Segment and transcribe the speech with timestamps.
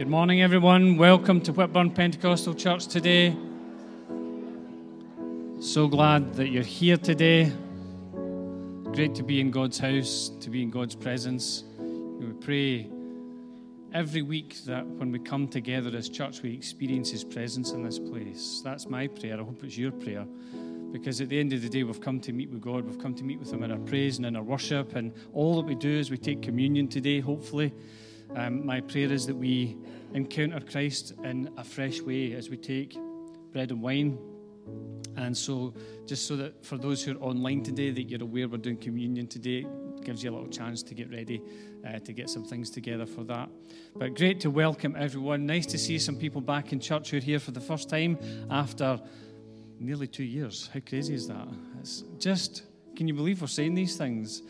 [0.00, 0.96] Good morning, everyone.
[0.96, 3.36] Welcome to Whitburn Pentecostal Church today.
[5.60, 7.52] So glad that you're here today.
[8.94, 11.64] Great to be in God's house, to be in God's presence.
[11.78, 12.88] We pray
[13.92, 17.98] every week that when we come together as church, we experience His presence in this
[17.98, 18.62] place.
[18.64, 19.38] That's my prayer.
[19.38, 20.24] I hope it's your prayer.
[20.92, 22.86] Because at the end of the day, we've come to meet with God.
[22.86, 24.96] We've come to meet with Him in our praise and in our worship.
[24.96, 27.74] And all that we do is we take communion today, hopefully.
[28.36, 29.76] Um, my prayer is that we
[30.14, 32.96] encounter Christ in a fresh way as we take
[33.52, 34.18] bread and wine.
[35.16, 35.74] And so,
[36.06, 39.26] just so that for those who are online today, that you're aware we're doing communion
[39.26, 39.66] today,
[40.04, 41.42] gives you a little chance to get ready
[41.86, 43.48] uh, to get some things together for that.
[43.96, 45.46] But great to welcome everyone.
[45.46, 48.18] Nice to see some people back in church who are here for the first time
[48.50, 49.00] after
[49.78, 50.70] nearly two years.
[50.72, 51.48] How crazy is that?
[51.80, 52.62] It's just,
[52.96, 54.42] can you believe we're saying these things?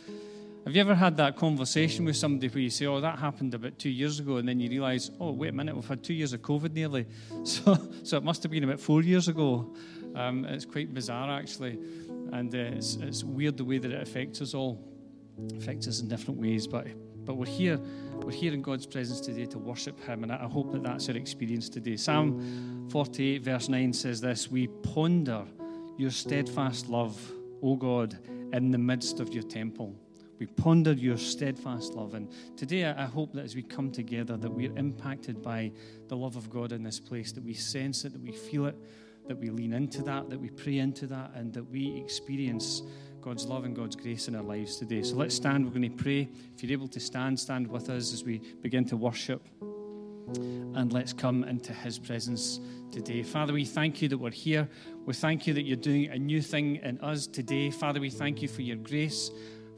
[0.66, 3.78] Have you ever had that conversation with somebody where you say, Oh, that happened about
[3.78, 6.34] two years ago, and then you realise, Oh, wait a minute, we've had two years
[6.34, 7.06] of COVID nearly.
[7.44, 9.74] So, so it must have been about four years ago.
[10.14, 11.78] Um, it's quite bizarre, actually.
[12.32, 14.84] And uh, it's, it's weird the way that it affects us all.
[15.46, 16.66] It affects us in different ways.
[16.66, 16.88] But,
[17.24, 17.80] but we're here.
[18.16, 21.16] We're here in God's presence today to worship Him, and I hope that that's our
[21.16, 21.96] experience today.
[21.96, 25.46] Psalm 48, verse 9 says this We ponder
[25.96, 27.18] your steadfast love,
[27.62, 28.18] O God,
[28.52, 29.96] in the midst of your temple.
[30.40, 32.14] We ponder your steadfast love.
[32.14, 35.70] And today I hope that as we come together that we're impacted by
[36.08, 38.76] the love of God in this place, that we sense it, that we feel it,
[39.28, 42.82] that we lean into that, that we pray into that, and that we experience
[43.20, 45.02] God's love and God's grace in our lives today.
[45.02, 45.66] So let's stand.
[45.66, 46.30] We're going to pray.
[46.56, 49.46] If you're able to stand, stand with us as we begin to worship.
[49.60, 52.60] And let's come into his presence
[52.90, 53.22] today.
[53.24, 54.70] Father, we thank you that we're here.
[55.04, 57.70] We thank you that you're doing a new thing in us today.
[57.70, 59.30] Father, we thank you for your grace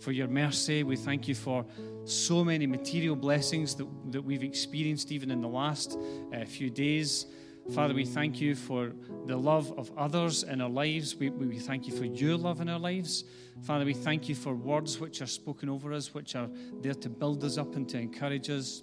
[0.02, 0.82] for your mercy.
[0.82, 1.64] We thank you for
[2.04, 5.96] so many material blessings that, that we've experienced even in the last
[6.34, 7.26] uh, few days.
[7.72, 8.92] Father, we thank you for
[9.26, 11.14] the love of others in our lives.
[11.14, 13.24] We, we thank you for your love in our lives.
[13.62, 16.48] Father, we thank you for words which are spoken over us, which are
[16.80, 18.82] there to build us up and to encourage us.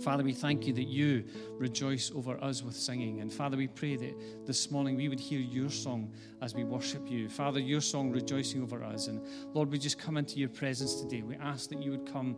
[0.00, 3.20] Father, we thank you that you rejoice over us with singing.
[3.20, 7.10] And Father, we pray that this morning we would hear your song as we worship
[7.10, 7.28] you.
[7.28, 9.08] Father, your song rejoicing over us.
[9.08, 9.20] And
[9.54, 11.22] Lord, we just come into your presence today.
[11.22, 12.36] We ask that you would come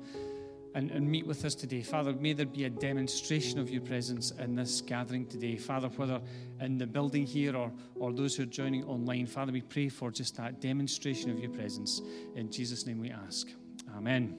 [0.74, 1.82] and, and meet with us today.
[1.82, 5.56] Father, may there be a demonstration of your presence in this gathering today.
[5.56, 6.20] Father, whether
[6.60, 10.10] in the building here or, or those who are joining online, Father, we pray for
[10.10, 12.00] just that demonstration of your presence.
[12.34, 13.48] In Jesus' name we ask.
[13.96, 14.38] Amen.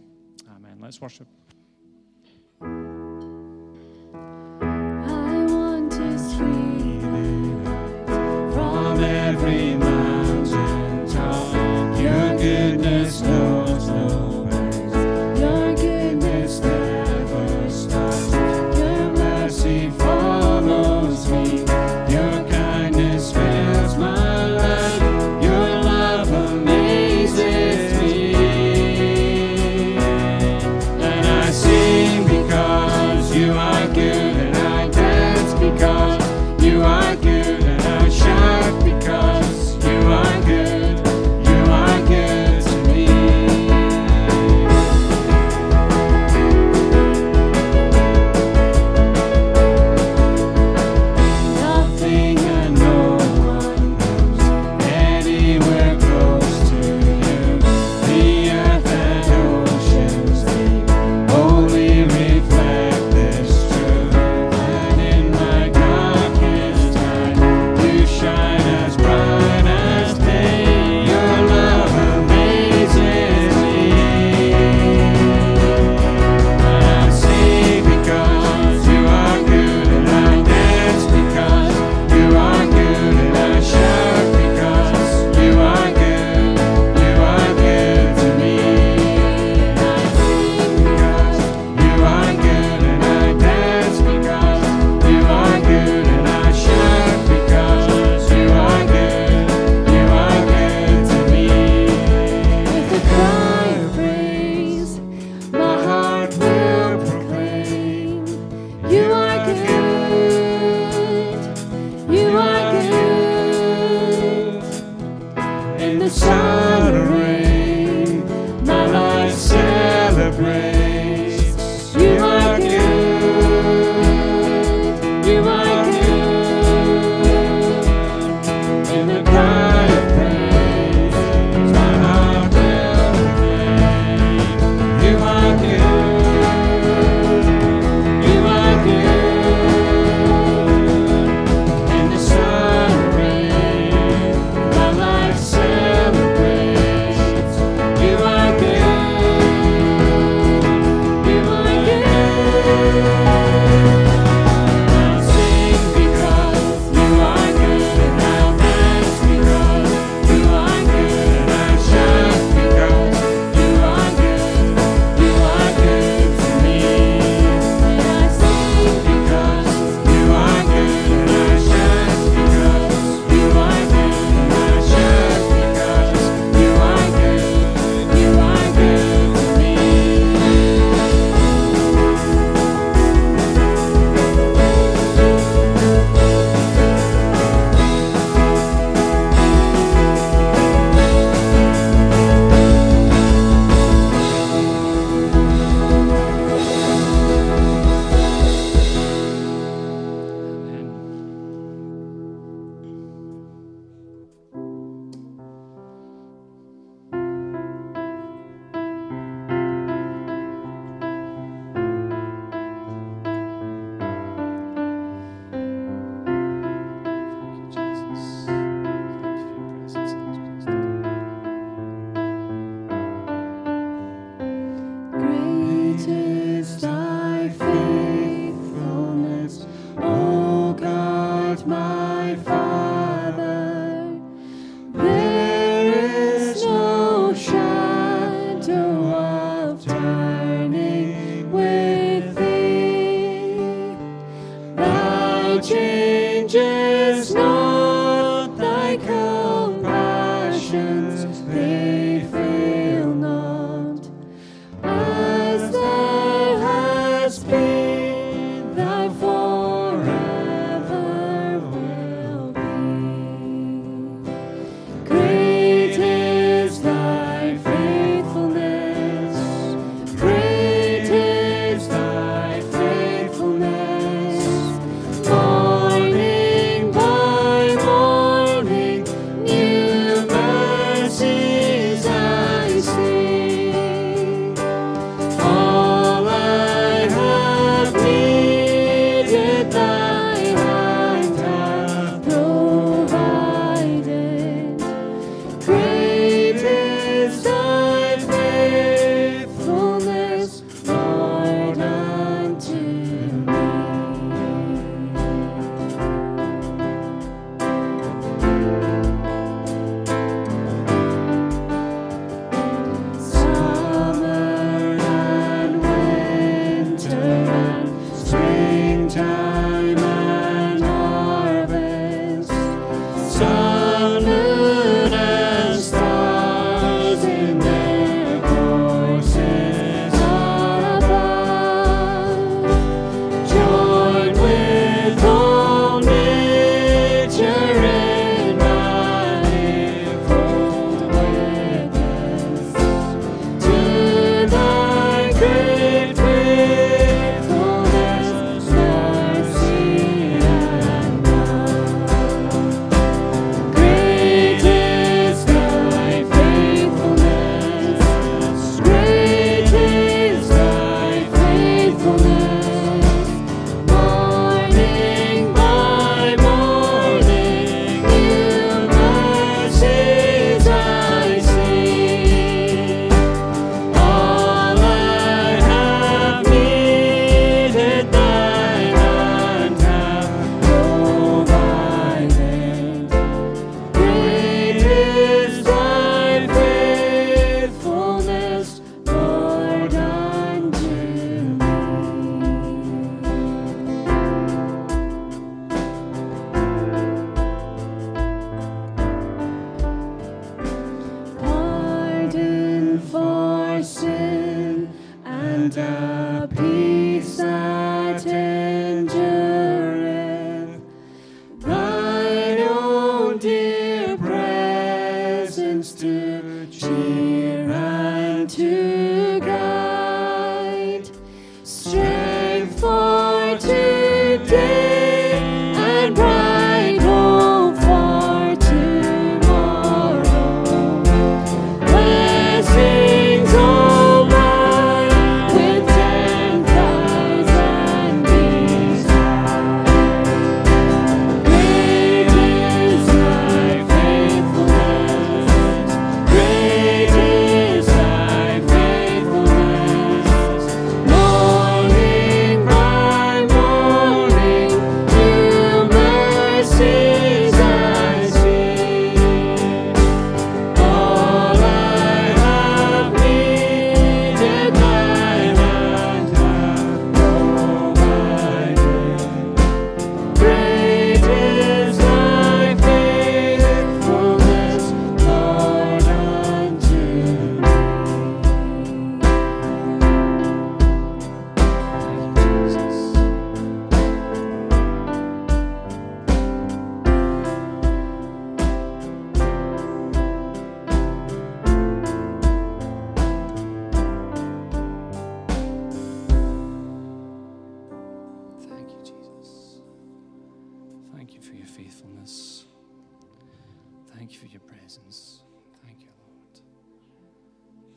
[0.56, 0.78] Amen.
[0.80, 1.39] Let's worship.
[9.50, 9.89] Every mountain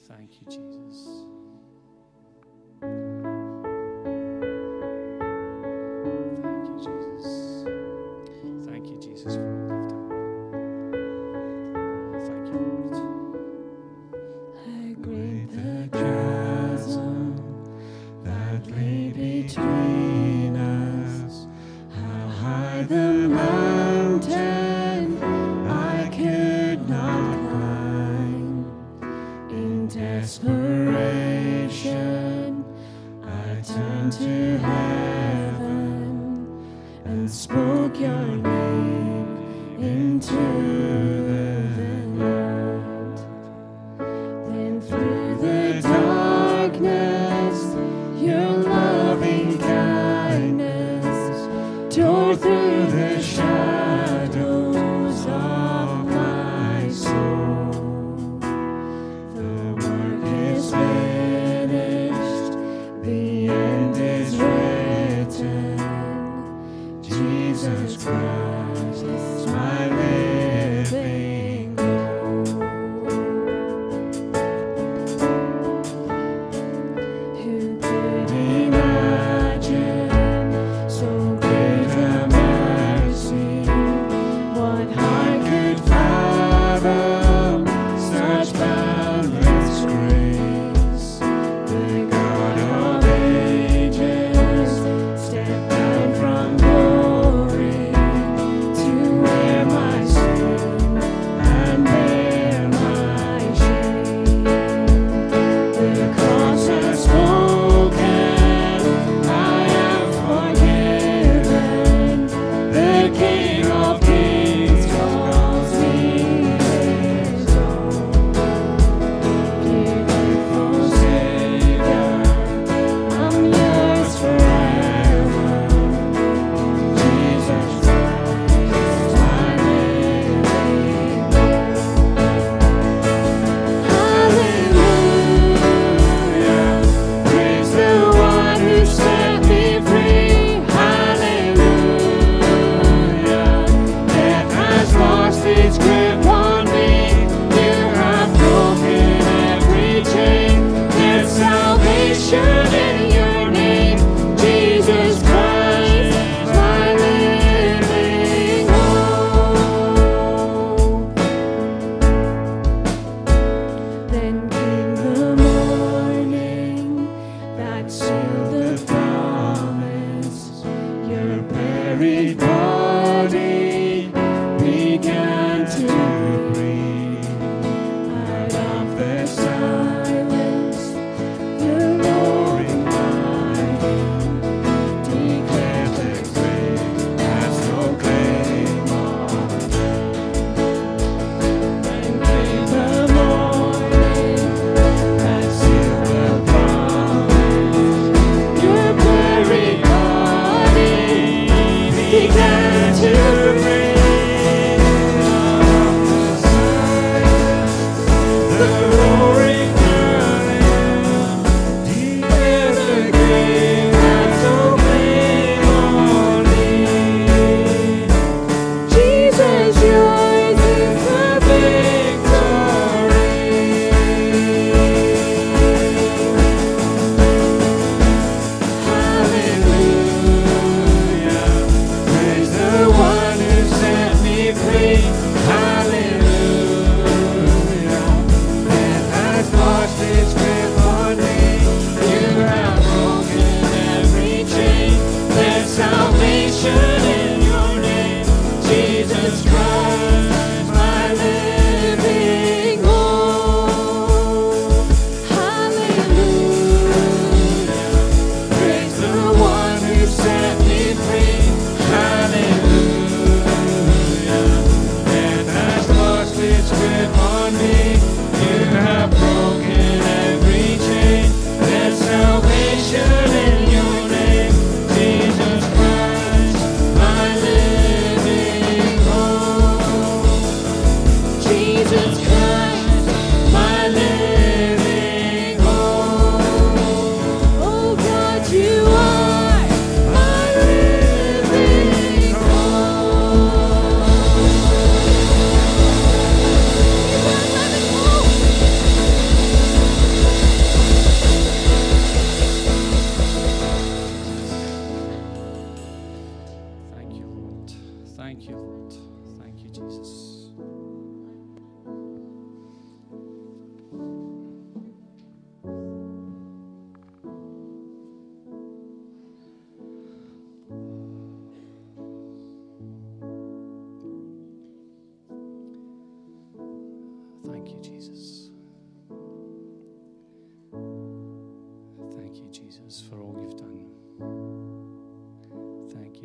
[0.09, 1.27] Thank you, Jesus.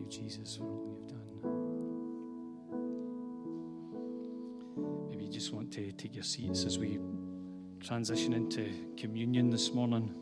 [0.09, 1.17] Jesus, for all you've done.
[5.09, 6.99] Maybe you just want to take your seats as we
[7.79, 10.13] transition into communion this morning.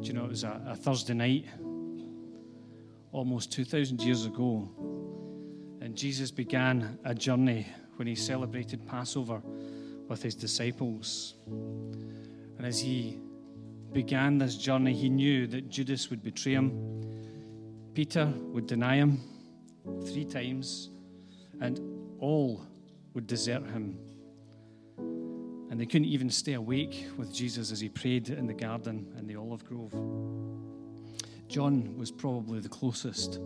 [0.00, 1.46] Do you know it was a, a Thursday night,
[3.12, 4.68] almost 2,000 years ago,
[5.80, 9.42] and Jesus began a journey when he celebrated Passover
[10.08, 11.34] with his disciples.
[11.46, 13.18] And as he
[13.92, 17.02] began this journey, he knew that Judas would betray him,
[17.94, 19.20] Peter would deny him
[20.06, 20.90] three times,
[21.60, 21.80] and
[22.18, 22.66] all
[23.14, 23.98] would desert him.
[25.70, 29.26] And they couldn't even stay awake with Jesus as he prayed in the garden in
[29.26, 29.92] the olive grove.
[31.48, 33.40] John was probably the closest,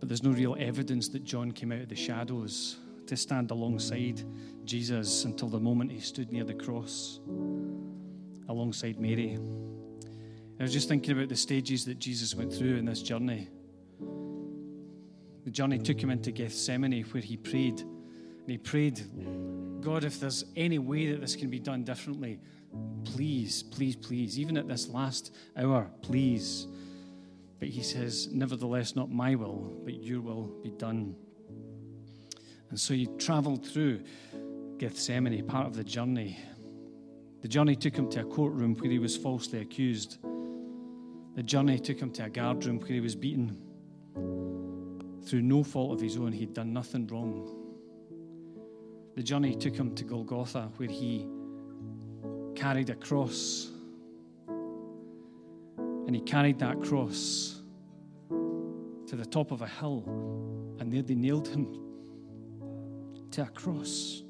[0.00, 2.76] but there's no real evidence that John came out of the shadows
[3.06, 4.22] to stand alongside
[4.64, 7.20] Jesus until the moment he stood near the cross
[8.54, 9.38] alongside Mary.
[10.58, 13.48] I was just thinking about the stages that Jesus went through in this journey.
[15.44, 17.80] The journey took him into Gethsemane where he prayed.
[17.80, 19.02] And he prayed,
[19.80, 22.38] God, if there's any way that this can be done differently,
[23.04, 26.68] please, please, please, even at this last hour, please.
[27.58, 31.16] But he says, Nevertheless, not my will, but your will be done.
[32.70, 34.02] And so he traveled through
[34.78, 36.38] Gethsemane, part of the journey.
[37.44, 40.16] The journey took him to a courtroom where he was falsely accused.
[41.34, 43.58] The journey took him to a guard room where he was beaten.
[45.26, 47.46] Through no fault of his own, he'd done nothing wrong.
[49.14, 51.26] The journey took him to Golgotha, where he
[52.54, 53.70] carried a cross.
[54.48, 57.60] And he carried that cross
[58.30, 60.02] to the top of a hill,
[60.80, 61.78] and there they nailed him
[63.32, 64.23] to a cross.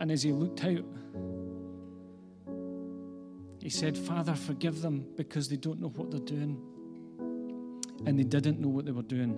[0.00, 0.84] And as he looked out,
[3.60, 6.58] he said, Father, forgive them because they don't know what they're doing.
[8.06, 9.36] And they didn't know what they were doing.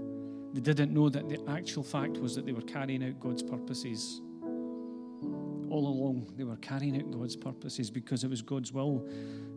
[0.54, 4.20] They didn't know that the actual fact was that they were carrying out God's purposes.
[5.68, 9.08] All along, they were carrying out God's purposes because it was God's will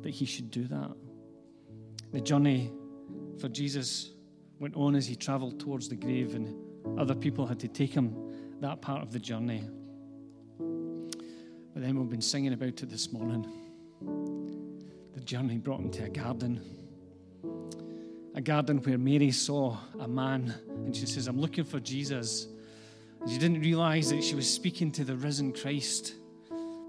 [0.01, 0.91] that he should do that.
[2.11, 2.71] The journey
[3.39, 4.11] for Jesus
[4.59, 8.15] went on as he traveled towards the grave, and other people had to take him
[8.61, 9.69] that part of the journey.
[11.85, 13.45] Then we've been singing about it this morning.
[15.13, 16.59] The journey brought him to a garden.
[18.33, 22.47] A garden where Mary saw a man and she says, I'm looking for Jesus.
[23.21, 26.15] And she didn't realize that she was speaking to the risen Christ,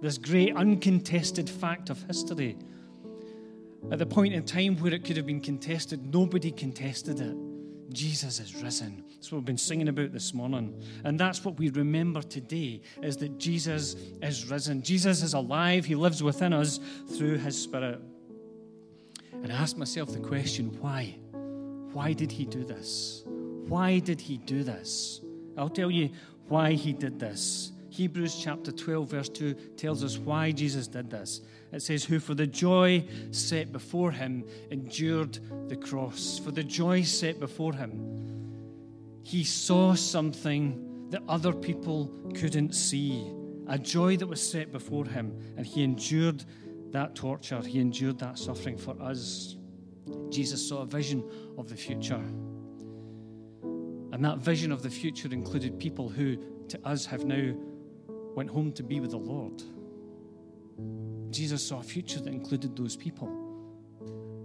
[0.01, 2.57] this great uncontested fact of history.
[3.91, 7.37] At the point in time where it could have been contested, nobody contested it.
[7.93, 9.05] Jesus is risen.
[9.15, 10.83] That's what we've been singing about this morning.
[11.05, 14.83] And that's what we remember today is that Jesus is risen.
[14.83, 15.85] Jesus is alive.
[15.85, 16.81] He lives within us
[17.17, 18.01] through his spirit.
[19.33, 21.17] And I asked myself the question, why?
[21.93, 23.23] Why did he do this?
[23.27, 25.21] Why did he do this?
[25.57, 26.11] I'll tell you
[26.49, 27.73] why he did this.
[27.97, 31.41] Hebrews chapter 12, verse 2 tells us why Jesus did this.
[31.73, 35.39] It says, Who for the joy set before him endured
[35.71, 36.39] the cross.
[36.39, 43.33] For the joy set before him, he saw something that other people couldn't see.
[43.67, 46.45] A joy that was set before him, and he endured
[46.91, 49.57] that torture, he endured that suffering for us.
[50.29, 51.25] Jesus saw a vision
[51.57, 52.23] of the future.
[54.13, 56.37] And that vision of the future included people who,
[56.69, 57.55] to us, have now
[58.37, 59.63] went home to be with the Lord.
[61.33, 63.29] Jesus saw a future that included those people.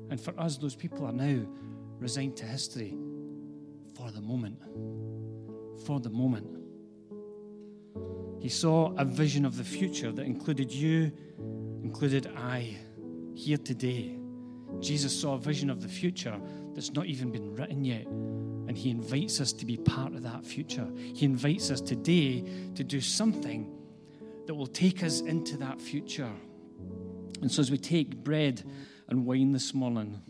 [0.10, 1.46] And for us, those people are now
[2.00, 2.98] resigned to history
[3.96, 4.58] for the moment.
[5.86, 6.48] For the moment.
[8.42, 11.12] He saw a vision of the future that included you,
[11.84, 12.78] included I,
[13.36, 14.18] here today.
[14.80, 16.40] Jesus saw a vision of the future
[16.74, 18.08] that's not even been written yet.
[18.08, 20.88] And he invites us to be part of that future.
[20.96, 23.70] He invites us today to do something
[24.48, 26.32] that will take us into that future.
[27.42, 28.64] And so, as we take bread
[29.08, 30.22] and wine this morning,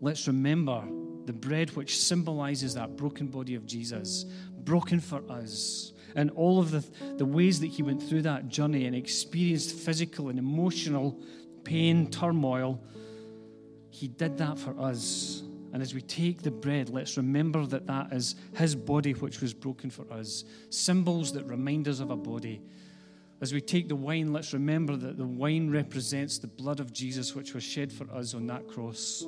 [0.00, 0.84] let's remember
[1.24, 4.24] the bread which symbolizes that broken body of Jesus,
[4.58, 6.84] broken for us, and all of the,
[7.16, 11.20] the ways that he went through that journey and experienced physical and emotional
[11.64, 12.80] pain, turmoil,
[13.90, 15.42] He did that for us.
[15.72, 19.54] And as we take the bread, let's remember that that is His body which was
[19.54, 22.62] broken for us, symbols that remind us of a body.
[23.42, 27.34] As we take the wine, let's remember that the wine represents the blood of Jesus
[27.34, 29.26] which was shed for us on that cross.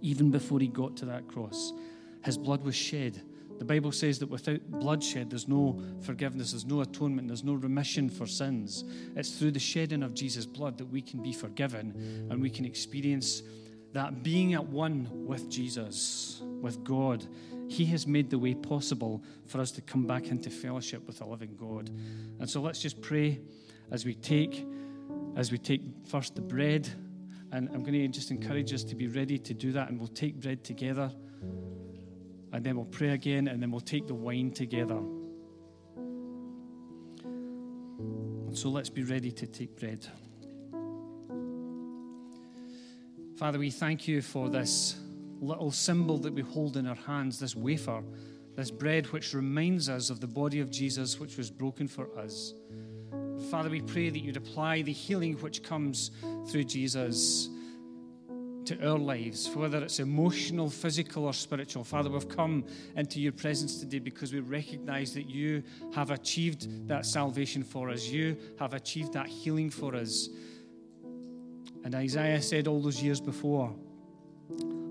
[0.00, 1.74] Even before He got to that cross,
[2.24, 3.20] His blood was shed.
[3.58, 8.08] The Bible says that without bloodshed, there's no forgiveness, there's no atonement, there's no remission
[8.08, 8.84] for sins.
[9.14, 12.64] It's through the shedding of Jesus' blood that we can be forgiven and we can
[12.64, 13.42] experience
[13.92, 17.26] that being at one with Jesus, with God,
[17.68, 21.26] He has made the way possible for us to come back into fellowship with the
[21.26, 21.90] living God.
[22.40, 23.40] And so let's just pray
[23.90, 24.66] as we take,
[25.36, 26.88] as we take first the bread,
[27.52, 30.08] and I'm going to just encourage us to be ready to do that, and we'll
[30.08, 31.12] take bread together,
[32.52, 34.98] and then we'll pray again, and then we'll take the wine together.
[38.46, 40.06] And so let's be ready to take bread.
[43.36, 44.96] Father, we thank you for this
[45.40, 48.02] little symbol that we hold in our hands, this wafer,
[48.56, 52.54] this bread which reminds us of the body of Jesus which was broken for us.
[53.50, 56.10] Father, we pray that you'd apply the healing which comes
[56.48, 57.48] through Jesus
[58.64, 61.84] to our lives, whether it's emotional, physical, or spiritual.
[61.84, 62.64] Father, we've come
[62.96, 65.62] into your presence today because we recognize that you
[65.94, 68.06] have achieved that salvation for us.
[68.08, 70.28] You have achieved that healing for us.
[71.84, 73.74] And Isaiah said all those years before,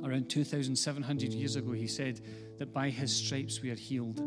[0.08, 2.22] around 2,700 years ago, he said
[2.58, 4.20] that by his stripes we are healed.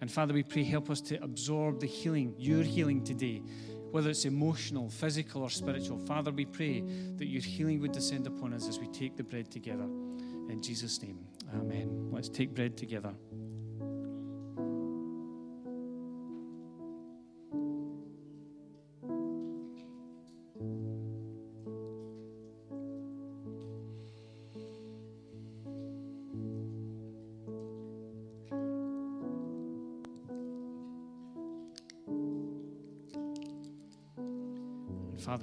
[0.00, 3.42] And Father, we pray, help us to absorb the healing, your healing today,
[3.90, 5.98] whether it's emotional, physical, or spiritual.
[5.98, 6.82] Father, we pray
[7.16, 9.84] that your healing would descend upon us as we take the bread together.
[9.84, 11.18] In Jesus' name,
[11.54, 12.10] amen.
[12.12, 13.14] Let's take bread together.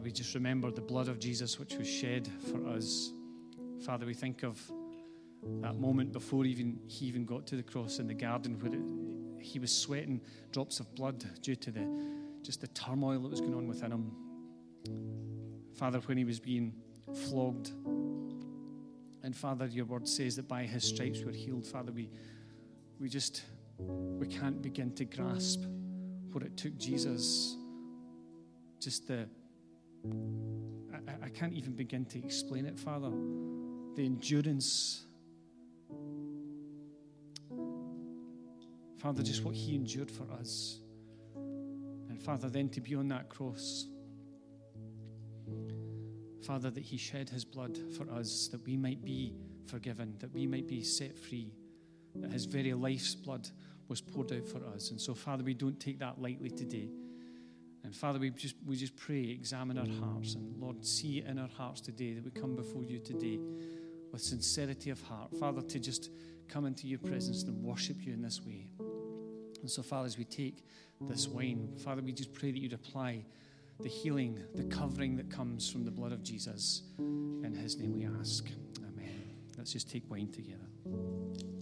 [0.03, 3.11] We just remember the blood of Jesus which was shed for us.
[3.85, 4.61] Father, we think of
[5.61, 9.43] that moment before even he even got to the cross in the garden where it,
[9.43, 11.87] he was sweating drops of blood due to the
[12.41, 14.11] just the turmoil that was going on within him.
[15.75, 16.73] Father, when he was being
[17.29, 17.71] flogged.
[19.23, 21.65] And Father, your word says that by his stripes we're healed.
[21.65, 22.09] Father, we
[22.99, 23.43] we just
[23.79, 25.63] we can't begin to grasp
[26.31, 27.55] what it took Jesus
[28.79, 29.27] just the
[30.05, 33.11] I, I can't even begin to explain it, Father.
[33.95, 35.05] The endurance.
[38.97, 40.79] Father, just what He endured for us.
[41.35, 43.87] And Father, then to be on that cross.
[46.45, 49.33] Father, that He shed His blood for us, that we might be
[49.67, 51.53] forgiven, that we might be set free,
[52.15, 53.49] that His very life's blood
[53.87, 54.91] was poured out for us.
[54.91, 56.89] And so, Father, we don't take that lightly today.
[57.83, 60.35] And Father, we just, we just pray, examine our hearts.
[60.35, 63.39] And Lord, see in our hearts today that we come before you today
[64.11, 65.35] with sincerity of heart.
[65.37, 66.09] Father, to just
[66.47, 68.67] come into your presence and worship you in this way.
[69.61, 70.65] And so, Father, as we take
[71.01, 73.25] this wine, Father, we just pray that you'd apply
[73.79, 76.83] the healing, the covering that comes from the blood of Jesus.
[76.99, 78.47] In his name we ask.
[78.79, 79.35] Amen.
[79.57, 81.52] Let's just take wine together.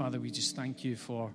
[0.00, 1.30] Father, we just thank you for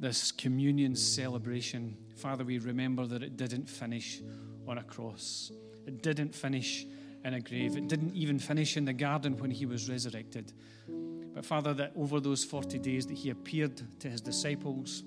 [0.00, 1.96] this communion celebration.
[2.16, 4.20] Father, we remember that it didn't finish
[4.66, 5.52] on a cross,
[5.86, 6.84] it didn't finish
[7.24, 10.52] in a grave, it didn't even finish in the garden when he was resurrected.
[11.32, 15.04] But Father, that over those 40 days that he appeared to his disciples,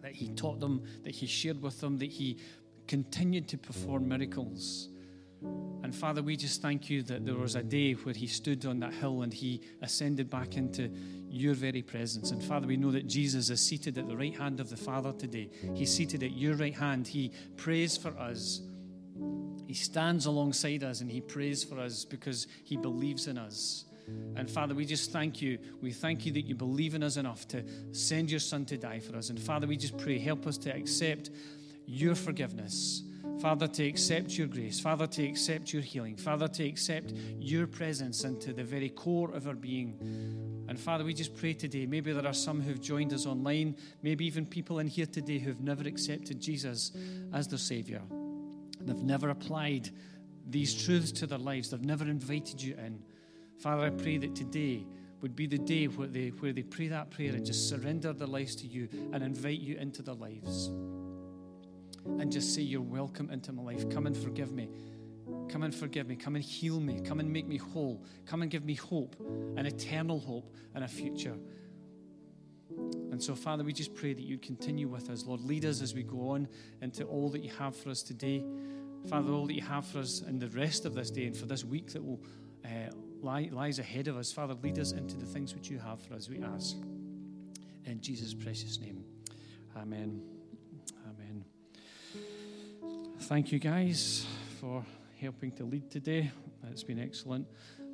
[0.00, 2.38] that he taught them, that he shared with them, that he
[2.86, 4.90] continued to perform miracles.
[5.42, 8.78] And Father, we just thank you that there was a day where he stood on
[8.78, 10.90] that hill and he ascended back into
[11.30, 12.30] your very presence.
[12.30, 15.12] And Father, we know that Jesus is seated at the right hand of the Father
[15.12, 15.50] today.
[15.74, 17.06] He's seated at your right hand.
[17.06, 18.60] He prays for us.
[19.66, 23.84] He stands alongside us and he prays for us because he believes in us.
[24.36, 25.58] And Father, we just thank you.
[25.82, 27.62] We thank you that you believe in us enough to
[27.92, 29.28] send your Son to die for us.
[29.28, 31.30] And Father, we just pray, help us to accept
[31.86, 33.02] your forgiveness.
[33.40, 38.24] Father, to accept your grace, Father, to accept your healing, Father, to accept your presence
[38.24, 39.96] into the very core of our being.
[40.68, 41.86] And Father, we just pray today.
[41.86, 45.60] Maybe there are some who've joined us online, maybe even people in here today who've
[45.60, 46.92] never accepted Jesus
[47.32, 48.02] as their Savior.
[48.80, 49.90] They've never applied
[50.48, 53.02] these truths to their lives, they've never invited you in.
[53.58, 54.84] Father, I pray that today
[55.20, 58.28] would be the day where they, where they pray that prayer and just surrender their
[58.28, 60.70] lives to you and invite you into their lives.
[62.18, 63.88] And just say, You're welcome into my life.
[63.90, 64.68] Come and forgive me.
[65.48, 66.16] Come and forgive me.
[66.16, 67.00] Come and heal me.
[67.00, 68.04] Come and make me whole.
[68.26, 69.16] Come and give me hope,
[69.56, 71.36] an eternal hope, and a future.
[73.10, 75.24] And so, Father, we just pray that you continue with us.
[75.24, 76.48] Lord, lead us as we go on
[76.82, 78.44] into all that you have for us today.
[79.08, 81.46] Father, all that you have for us in the rest of this day and for
[81.46, 82.20] this week that will
[82.64, 82.90] uh,
[83.22, 84.32] lie, lies ahead of us.
[84.32, 86.76] Father, lead us into the things which you have for us, we ask.
[87.86, 89.02] In Jesus' precious name.
[89.76, 90.37] Amen.
[93.22, 94.26] Thank you, guys,
[94.60, 94.84] for
[95.20, 96.30] helping to lead today.
[96.70, 97.46] It's been excellent.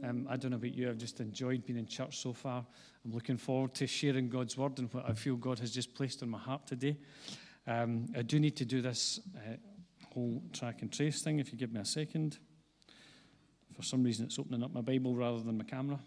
[0.04, 2.64] Um, I don't know about you, I've just enjoyed being in church so far.
[3.04, 6.22] I'm looking forward to sharing God's word and what I feel God has just placed
[6.22, 6.98] on my heart today.
[7.66, 9.56] Um, I do need to do this uh,
[10.12, 12.38] whole track and trace thing, if you give me a second.
[13.74, 15.98] For some reason, it's opening up my Bible rather than my camera.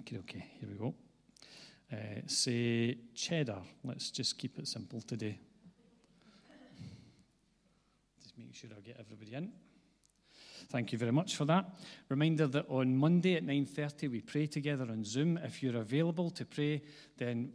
[0.00, 0.94] Okay, okay, here we go.
[1.92, 3.58] Uh, say cheddar.
[3.84, 5.38] Let's just keep it simple today.
[8.44, 9.52] Make sure I get everybody in.
[10.68, 11.66] Thank you very much for that.
[12.08, 15.36] Reminder that on Monday at 9:30 we pray together on Zoom.
[15.38, 16.82] If you're available to pray,
[17.18, 17.52] then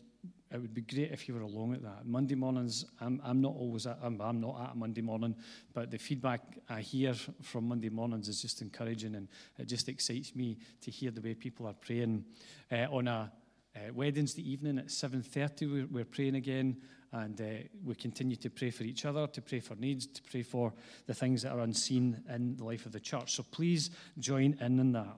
[0.49, 2.05] it would be great if you were along at that.
[2.05, 5.35] Monday mornings, I'm, I'm not always at, I'm, I'm not at Monday morning,
[5.73, 10.35] but the feedback I hear from Monday mornings is just encouraging and it just excites
[10.35, 12.23] me to hear the way people are praying.
[12.71, 13.31] Uh, on a
[13.75, 16.77] uh, Wednesday evening at 7.30, we're, we're praying again
[17.13, 17.45] and uh,
[17.85, 20.73] we continue to pray for each other, to pray for needs, to pray for
[21.05, 23.35] the things that are unseen in the life of the church.
[23.35, 25.17] So please join in in that.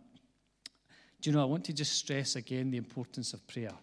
[1.21, 3.73] Do you know, I want to just stress again the importance of prayer.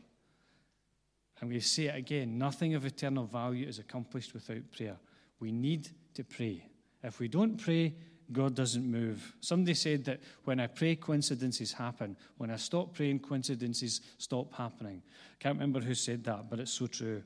[1.42, 4.96] I'm going to say it again nothing of eternal value is accomplished without prayer.
[5.38, 6.66] We need to pray.
[7.02, 7.94] If we don't pray,
[8.32, 9.34] God doesn't move.
[9.40, 12.16] Somebody said that when I pray, coincidences happen.
[12.38, 15.02] When I stop praying, coincidences stop happening.
[15.06, 17.22] I Can't remember who said that, but it's so true.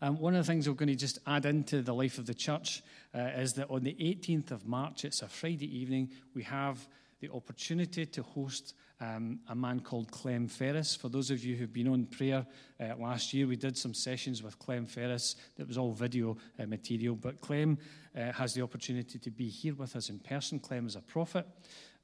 [0.00, 2.34] Um, one of the things we're going to just add into the life of the
[2.34, 2.82] church
[3.14, 6.86] uh, is that on the 18th of March, it's a Friday evening, we have
[7.20, 10.94] the opportunity to host um, a man called Clem Ferris.
[10.94, 12.46] For those of you who've been on prayer
[12.80, 15.34] uh, last year, we did some sessions with Clem Ferris.
[15.56, 17.78] That was all video uh, material, but Clem
[18.16, 20.60] uh, has the opportunity to be here with us in person.
[20.60, 21.44] Clem is a prophet.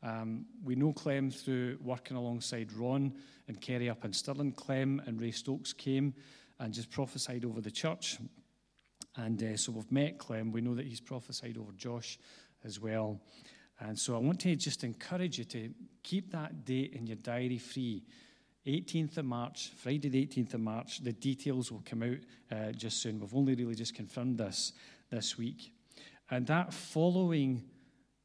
[0.02, 3.14] Um, we know Clem through working alongside Ron
[3.46, 4.52] and Kerry up in Stirling.
[4.52, 6.12] Clem and Ray Stokes came
[6.58, 8.18] and just prophesied over the church.
[9.16, 10.52] And uh, so we've met Clem.
[10.52, 12.18] We know that he's prophesied over Josh
[12.64, 13.20] as well.
[13.80, 15.70] And so I want to just encourage you to
[16.02, 18.04] keep that date in your diary free.
[18.66, 21.00] 18th of March, Friday the 18th of March.
[21.00, 22.18] The details will come out
[22.56, 23.20] uh, just soon.
[23.20, 24.72] We've only really just confirmed this
[25.10, 25.72] this week.
[26.30, 27.62] And that following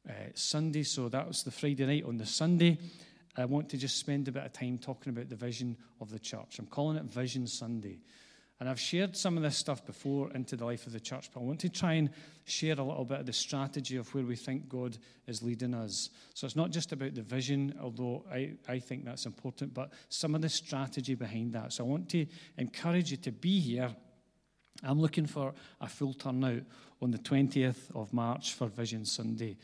[0.08, 2.78] uh, Sunday, so that was the Friday night, on the Sunday,
[3.36, 6.18] I want to just spend a bit of time talking about the vision of the
[6.18, 6.58] church.
[6.58, 8.00] I'm calling it Vision Sunday.
[8.60, 11.40] And I've shared some of this stuff before into the life of the church, but
[11.40, 12.10] I want to try and
[12.44, 16.10] share a little bit of the strategy of where we think God is leading us.
[16.34, 20.34] So it's not just about the vision, although I, I think that's important, but some
[20.34, 21.72] of the strategy behind that.
[21.72, 22.26] So I want to
[22.58, 23.96] encourage you to be here.
[24.82, 26.62] I'm looking for a full turnout
[27.00, 29.56] on the 20th of March for Vision Sunday.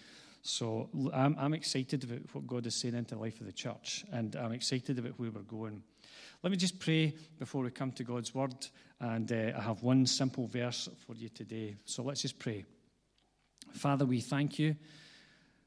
[0.46, 4.04] So I'm, I'm excited about what God is saying into the life of the church,
[4.12, 5.82] and I'm excited about where we're going.
[6.44, 8.54] Let me just pray before we come to God's word,
[9.00, 11.74] and uh, I have one simple verse for you today.
[11.84, 12.64] So let's just pray.
[13.72, 14.76] Father, we thank you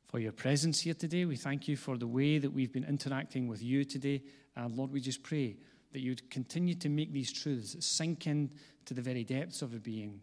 [0.08, 1.26] for your presence here today.
[1.26, 4.24] We thank you for the way that we've been interacting with you today.
[4.56, 5.58] And Lord, we just pray
[5.92, 8.50] that you'd continue to make these truths sink in
[8.86, 10.22] to the very depths of our being.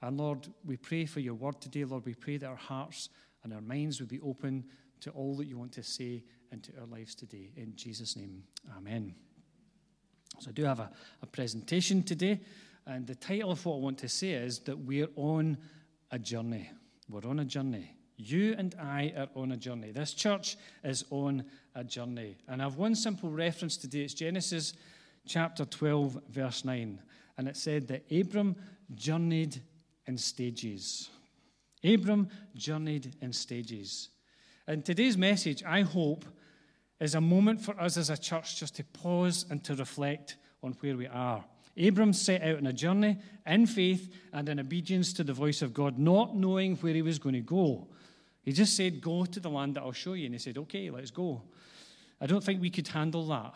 [0.00, 1.84] And Lord, we pray for your word today.
[1.84, 3.08] Lord, we pray that our hearts
[3.44, 4.64] and our minds would be open
[5.00, 7.50] to all that you want to say into our lives today.
[7.56, 8.44] In Jesus' name,
[8.76, 9.14] amen.
[10.38, 10.90] So I do have a,
[11.22, 12.40] a presentation today,
[12.86, 15.58] and the title of what I want to say is that we're on
[16.10, 16.70] a journey.
[17.08, 17.96] We're on a journey.
[18.16, 19.90] You and I are on a journey.
[19.90, 22.36] This church is on a journey.
[22.48, 24.00] And I have one simple reference today.
[24.00, 24.74] It's Genesis
[25.26, 27.00] chapter 12, verse 9.
[27.38, 28.56] And it said that Abram
[28.94, 29.60] journeyed
[30.06, 31.10] in stages.
[31.84, 34.10] Abram journeyed in stages.
[34.66, 36.24] And today's message, I hope,
[37.00, 40.72] is a moment for us as a church just to pause and to reflect on
[40.80, 41.44] where we are.
[41.76, 45.72] Abram set out on a journey in faith and in obedience to the voice of
[45.72, 47.88] God, not knowing where he was going to go.
[48.42, 50.26] He just said, Go to the land that I'll show you.
[50.26, 51.42] And he said, Okay, let's go.
[52.20, 53.54] I don't think we could handle that.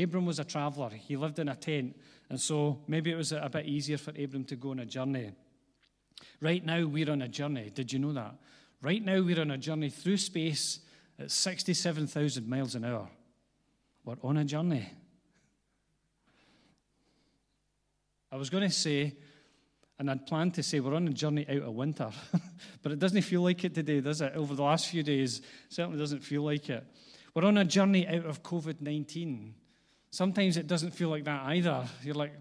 [0.00, 1.96] Abram was a traveler, he lived in a tent.
[2.28, 5.32] And so maybe it was a bit easier for Abram to go on a journey.
[6.40, 7.70] Right now, we're on a journey.
[7.74, 8.34] Did you know that?
[8.82, 10.80] Right now, we're on a journey through space
[11.18, 13.08] at 67,000 miles an hour.
[14.04, 14.88] we're on a journey.
[18.30, 19.14] I was going to say,
[19.98, 22.10] and I'd planned to say, we're on a journey out of winter,
[22.82, 24.34] but it doesn't feel like it today, does it?
[24.34, 26.84] Over the last few days, certainly doesn't feel like it.
[27.34, 29.54] We're on a journey out of COVID 19.
[30.10, 31.86] Sometimes it doesn't feel like that either.
[32.02, 32.32] You're like,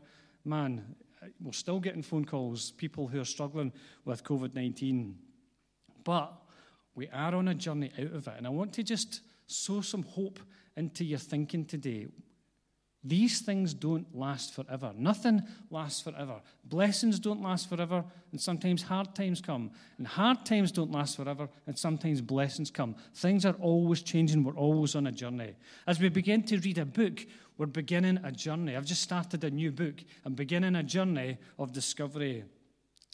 [0.43, 0.95] man,
[1.41, 3.71] we're still getting phone calls, people who are struggling
[4.04, 5.17] with COVID 19.
[6.04, 6.34] But
[6.93, 8.34] we are on a journey out of it.
[8.38, 10.39] And I want to just sow some hope
[10.75, 12.08] into your thinking today.
[13.08, 14.91] These things don't last forever.
[14.97, 16.41] Nothing lasts forever.
[16.63, 19.69] Blessings don't last forever, and sometimes hard times come.
[19.99, 22.95] And hard times don't last forever, and sometimes blessings come.
[23.13, 24.43] Things are always changing.
[24.43, 25.54] We're always on a journey.
[25.86, 27.23] As we begin to read a book,
[27.58, 28.76] we're beginning a journey.
[28.76, 29.96] I've just started a new book.
[30.26, 32.44] I'm beginning a journey of discovery.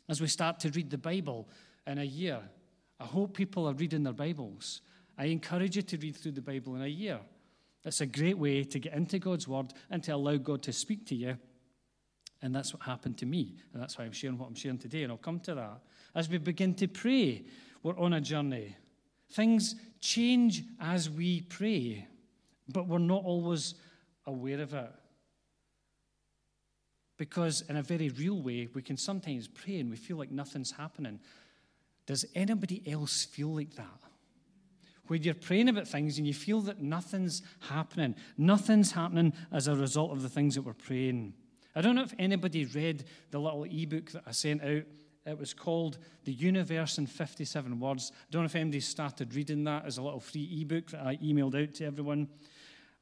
[0.10, 1.48] As we start to read the Bible
[1.86, 2.40] in a year,
[3.00, 4.82] I hope people are reading their Bibles.
[5.18, 7.20] I encourage you to read through the Bible in a year.
[7.84, 11.06] It's a great way to get into God's Word and to allow God to speak
[11.08, 11.38] to you.
[12.42, 13.56] And that's what happened to me.
[13.74, 15.04] And that's why I'm sharing what I'm sharing today.
[15.04, 15.82] And I'll come to that.
[16.16, 17.44] As we begin to pray,
[17.84, 18.76] we're on a journey.
[19.32, 22.08] Things change as we pray,
[22.68, 23.76] but we're not always
[24.26, 24.92] aware of it.
[27.18, 30.72] Because, in a very real way, we can sometimes pray and we feel like nothing's
[30.72, 31.20] happening.
[32.08, 34.02] Does anybody else feel like that?
[35.08, 39.76] When you're praying about things and you feel that nothing's happening, nothing's happening as a
[39.76, 41.34] result of the things that we're praying.
[41.76, 44.84] I don't know if anybody read the little ebook that I sent out.
[45.26, 48.12] It was called The Universe in 57 Words.
[48.16, 51.18] I don't know if anybody started reading that as a little free ebook that I
[51.18, 52.28] emailed out to everyone.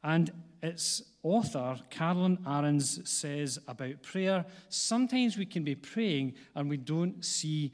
[0.03, 0.31] And
[0.61, 7.23] its author, Carolyn Arends, says about prayer sometimes we can be praying and we don't
[7.23, 7.71] see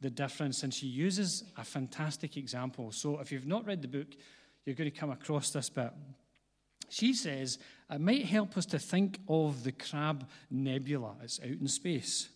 [0.00, 0.62] the difference.
[0.62, 2.92] And she uses a fantastic example.
[2.92, 4.08] So if you've not read the book,
[4.64, 5.92] you're going to come across this bit.
[6.90, 7.58] She says
[7.90, 11.16] it might help us to think of the Crab Nebula.
[11.22, 12.28] It's out in space,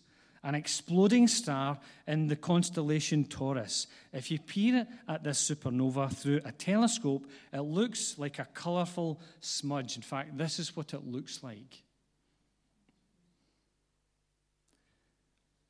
[0.43, 3.87] an exploding star in the constellation Taurus.
[4.11, 9.95] If you peer at this supernova through a telescope, it looks like a colourful smudge.
[9.95, 11.83] In fact, this is what it looks like.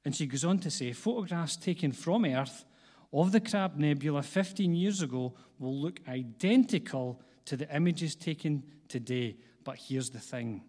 [0.05, 2.65] And she goes on to say photographs taken from Earth
[3.13, 9.37] of the Crab Nebula 15 years ago will look identical to the images taken today.
[9.63, 10.63] But here's the thing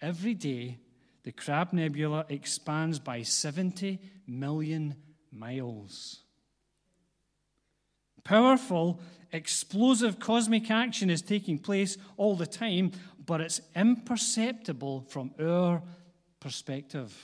[0.00, 0.78] every day,
[1.28, 4.94] the Crab Nebula expands by 70 million
[5.30, 6.20] miles.
[8.24, 8.98] Powerful,
[9.30, 12.92] explosive cosmic action is taking place all the time,
[13.26, 15.82] but it's imperceptible from our
[16.40, 17.14] perspective.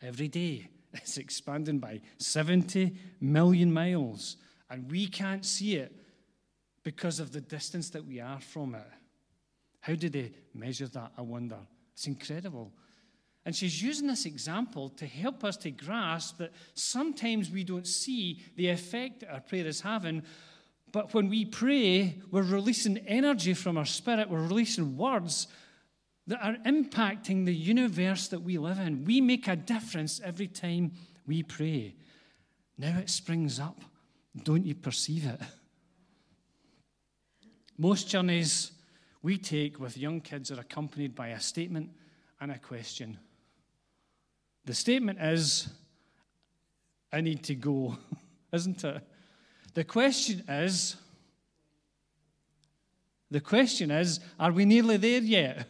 [0.00, 4.38] Every day, it's expanding by 70 million miles,
[4.70, 5.94] and we can't see it
[6.82, 8.90] because of the distance that we are from it.
[9.88, 11.12] How do they measure that?
[11.16, 11.56] I wonder.
[11.94, 12.74] It's incredible.
[13.46, 18.42] And she's using this example to help us to grasp that sometimes we don't see
[18.56, 20.24] the effect our prayer is having,
[20.92, 25.46] but when we pray, we're releasing energy from our spirit, we're releasing words
[26.26, 29.06] that are impacting the universe that we live in.
[29.06, 30.92] We make a difference every time
[31.26, 31.94] we pray.
[32.76, 33.80] Now it springs up.
[34.44, 35.40] Don't you perceive it?
[37.78, 38.72] Most journeys
[39.22, 41.90] we take with young kids are accompanied by a statement
[42.40, 43.18] and a question.
[44.64, 45.68] The statement is,
[47.12, 47.96] I need to go,
[48.52, 49.02] isn't it?
[49.74, 50.96] The question is,
[53.30, 55.66] the question is, are we nearly there yet?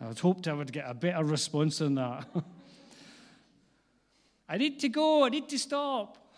[0.00, 2.26] I had hoped I would get a better response than that.
[4.48, 6.29] I need to go, I need to stop.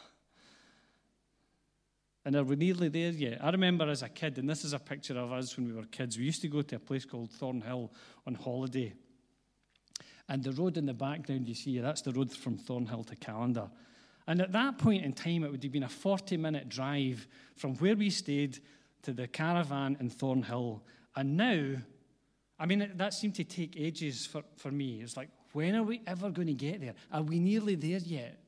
[2.25, 3.39] And are we nearly there yet?
[3.43, 5.85] I remember as a kid, and this is a picture of us when we were
[5.85, 7.93] kids, we used to go to a place called Thornhill
[8.27, 8.93] on holiday.
[10.29, 13.69] And the road in the background you see, that's the road from Thornhill to Callander.
[14.29, 17.75] And at that point in time, it would have been a 40 minute drive from
[17.77, 18.61] where we stayed
[19.03, 20.85] to the caravan in Thornhill.
[21.17, 21.77] And now
[22.63, 25.01] I mean, that seemed to take ages for, for me.
[25.03, 26.95] It's like, when are we ever going to get there?
[27.11, 28.39] Are we nearly there yet?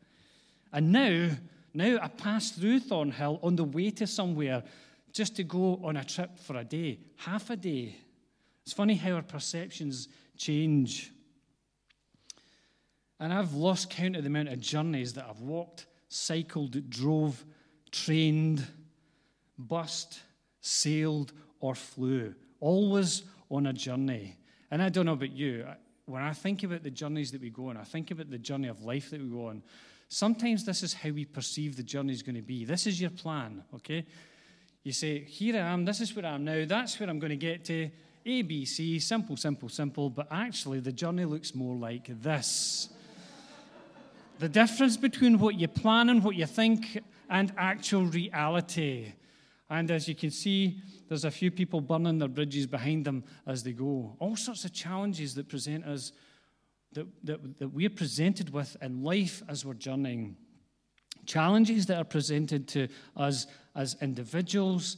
[0.72, 1.30] And now,
[1.74, 4.62] now I pass through Thornhill on the way to somewhere
[5.12, 7.96] just to go on a trip for a day, half a day.
[8.62, 11.12] It's funny how our perceptions change.
[13.20, 17.44] And I've lost count of the amount of journeys that I've walked, cycled, drove,
[17.90, 18.66] trained,
[19.58, 20.20] bussed,
[20.60, 22.34] sailed, or flew.
[22.60, 24.36] Always on a journey.
[24.70, 25.66] And I don't know about you,
[26.06, 28.68] when I think about the journeys that we go on, I think about the journey
[28.68, 29.62] of life that we go on.
[30.14, 32.64] Sometimes this is how we perceive the journey is going to be.
[32.64, 34.06] This is your plan, okay?
[34.84, 37.30] You say, Here I am, this is where I am now, that's where I'm going
[37.30, 37.90] to get to.
[38.24, 40.10] A, B, C, simple, simple, simple.
[40.10, 42.90] But actually, the journey looks more like this.
[44.38, 49.14] the difference between what you plan and what you think and actual reality.
[49.68, 53.64] And as you can see, there's a few people burning their bridges behind them as
[53.64, 54.14] they go.
[54.20, 56.12] All sorts of challenges that present us,
[56.94, 60.36] that, that, that we're presented with in life as we're journeying.
[61.26, 64.96] Challenges that are presented to us as individuals,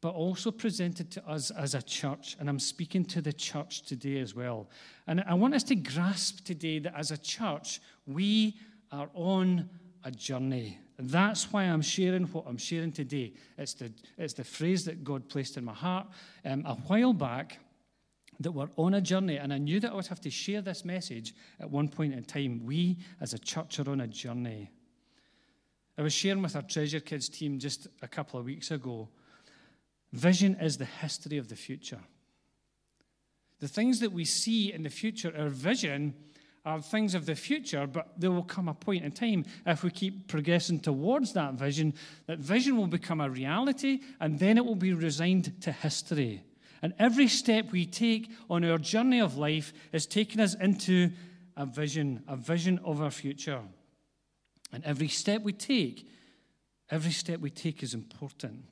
[0.00, 2.36] but also presented to us as a church.
[2.40, 4.68] And I'm speaking to the church today as well.
[5.06, 8.56] And I want us to grasp today that as a church, we
[8.90, 9.68] are on
[10.04, 10.78] a journey.
[10.98, 13.32] That's why I'm sharing what I'm sharing today.
[13.58, 16.06] It's the, it's the phrase that God placed in my heart
[16.44, 17.58] um, a while back
[18.40, 19.36] that we're on a journey.
[19.36, 22.24] And I knew that I would have to share this message at one point in
[22.24, 22.64] time.
[22.64, 24.70] We, as a church, are on a journey.
[25.96, 29.08] I was sharing with our Treasure Kids team just a couple of weeks ago.
[30.12, 32.00] Vision is the history of the future.
[33.60, 36.14] The things that we see in the future, our vision,
[36.64, 39.90] are things of the future, but there will come a point in time if we
[39.90, 41.94] keep progressing towards that vision,
[42.26, 46.42] that vision will become a reality and then it will be resigned to history.
[46.82, 51.10] And every step we take on our journey of life is taking us into
[51.56, 53.60] a vision, a vision of our future.
[54.72, 56.08] And every step we take,
[56.90, 58.64] every step we take is important.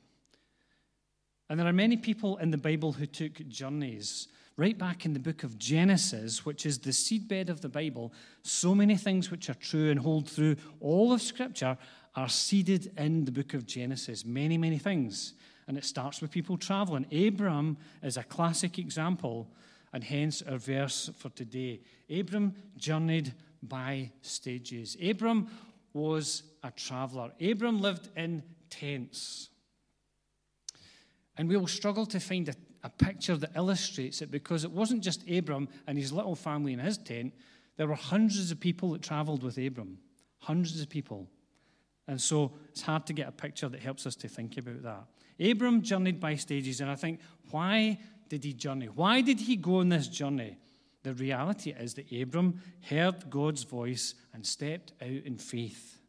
[1.50, 4.28] And there are many people in the Bible who took journeys.
[4.56, 8.74] Right back in the book of Genesis, which is the seedbed of the Bible, so
[8.74, 11.78] many things which are true and hold through all of Scripture
[12.16, 14.24] are seeded in the book of Genesis.
[14.24, 15.34] Many, many things.
[15.68, 17.06] And it starts with people traveling.
[17.12, 19.46] Abram is a classic example,
[19.92, 21.80] and hence our verse for today.
[22.10, 24.96] Abram journeyed by stages.
[25.02, 25.48] Abram
[25.92, 27.32] was a traveler.
[27.40, 29.50] Abram lived in tents.
[31.36, 35.02] And we will struggle to find a, a, picture that illustrates it because it wasn't
[35.02, 37.34] just Abram and his little family in his tent.
[37.76, 39.98] There were hundreds of people that traveled with Abram,
[40.38, 41.28] hundreds of people.
[42.08, 45.04] And so it's hard to get a picture that helps us to think about that.
[45.40, 47.20] Abram journeyed by stages, and I think,
[47.50, 48.86] why did he journey?
[48.86, 50.56] Why did he go on this journey?
[51.02, 56.00] The reality is that Abram heard God's voice and stepped out in faith.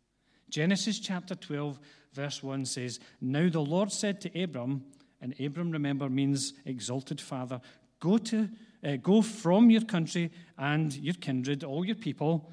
[0.49, 1.79] Genesis chapter 12,
[2.13, 4.83] verse 1 says, Now the Lord said to Abram,
[5.21, 7.61] and Abram, remember, means exalted father,
[7.99, 8.49] go, to,
[8.83, 12.51] uh, go from your country and your kindred, all your people,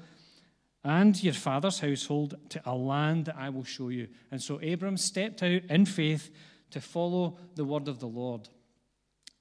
[0.83, 4.07] and your father's household to a land that I will show you.
[4.31, 6.29] And so Abram stepped out in faith
[6.71, 8.49] to follow the word of the Lord.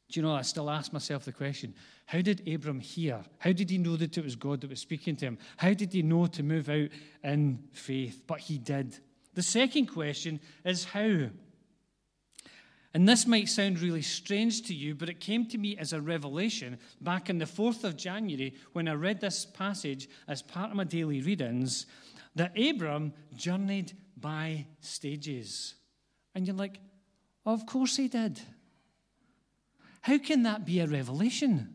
[0.08, 1.74] Do you know, I still ask myself the question
[2.06, 3.24] how did Abram hear?
[3.38, 5.38] How did he know that it was God that was speaking to him?
[5.56, 6.90] How did he know to move out
[7.24, 8.22] in faith?
[8.26, 8.98] But he did.
[9.34, 11.30] The second question is how?
[12.94, 16.00] And this might sound really strange to you, but it came to me as a
[16.00, 20.76] revelation back on the 4th of January when I read this passage as part of
[20.76, 21.86] my daily readings
[22.36, 25.74] that Abram journeyed by stages.
[26.34, 26.78] And you're like,
[27.52, 28.40] of course he did.
[30.02, 31.72] How can that be a revelation?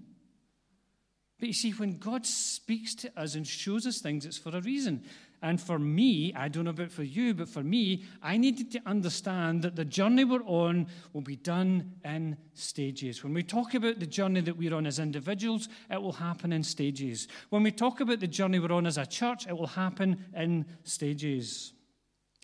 [1.39, 4.61] But you see, when God speaks to us and shows us things, it's for a
[4.61, 5.03] reason.
[5.41, 8.81] And for me, I don't know about for you, but for me, I needed to
[8.85, 13.23] understand that the journey we're on will be done in stages.
[13.23, 16.63] When we talk about the journey that we're on as individuals, it will happen in
[16.63, 17.27] stages.
[17.49, 20.67] When we talk about the journey we're on as a church, it will happen in
[20.83, 21.73] stages.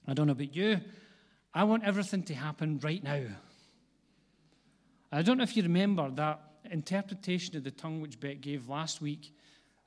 [0.07, 0.79] I don't know about you,
[1.57, 3.23] I want everything to happen right now.
[5.11, 6.39] I don't know if you remember that
[6.69, 9.33] interpretation of the tongue which Beck gave last week.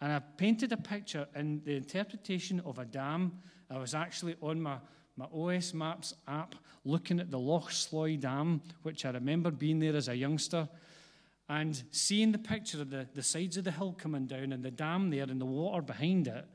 [0.00, 3.38] And I painted a picture in the interpretation of a dam.
[3.70, 4.78] I was actually on my,
[5.16, 9.94] my OS Maps app looking at the Loch Sloy Dam, which I remember being there
[9.94, 10.68] as a youngster,
[11.48, 14.72] and seeing the picture of the, the sides of the hill coming down and the
[14.72, 16.46] dam there and the water behind it.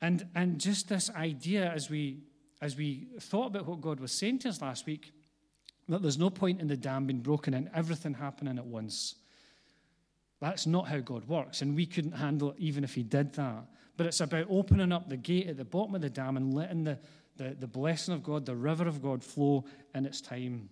[0.00, 2.20] And, and just this idea as we,
[2.60, 5.12] as we thought about what God was saying to us last week,
[5.88, 9.14] that there's no point in the dam being broken and everything happening at once.
[10.40, 13.66] That's not how God works, and we couldn't handle it even if He did that.
[13.96, 16.84] But it's about opening up the gate at the bottom of the dam and letting
[16.84, 16.98] the,
[17.36, 20.68] the, the blessing of God, the river of God, flow in its time.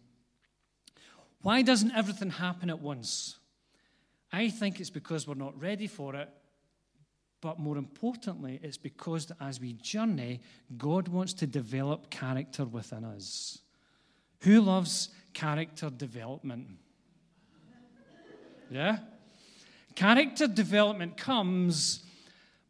[1.40, 3.36] Why doesn't everything happen at once?
[4.32, 6.28] I think it's because we're not ready for it,
[7.44, 10.40] but more importantly, it's because as we journey,
[10.78, 13.58] God wants to develop character within us.
[14.40, 16.68] Who loves character development?
[18.70, 18.96] Yeah?
[19.94, 22.04] Character development comes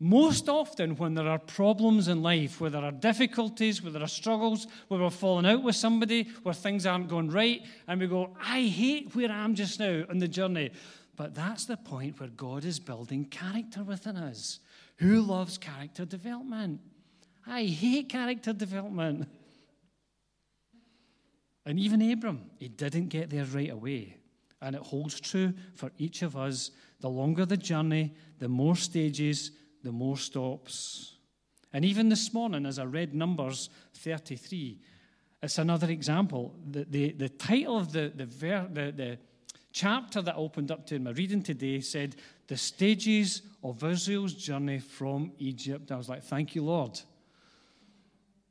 [0.01, 4.09] Most often, when there are problems in life, where there are difficulties, where there are
[4.09, 8.37] struggles, where we're falling out with somebody, where things aren't going right, and we go,
[8.45, 10.73] I hate where I am just now on the journey.
[11.17, 14.59] But that's the point where God is building character within us.
[14.97, 16.81] Who loves character development?
[17.47, 19.29] I hate character development.
[21.67, 24.17] And even Abram, he didn't get there right away.
[24.61, 26.71] And it holds true for each of us.
[27.01, 29.51] The longer the journey, the more stages,
[29.83, 31.17] the more stops.
[31.73, 34.79] And even this morning, as I read Numbers 33,
[35.43, 36.55] it's another example.
[36.71, 39.19] The, the, the title of the, the, ver, the, the
[39.75, 42.17] chapter that I opened up to in my reading today said,
[42.47, 45.93] The Stages of Israel's Journey from Egypt.
[45.93, 46.99] I was like, Thank you, Lord.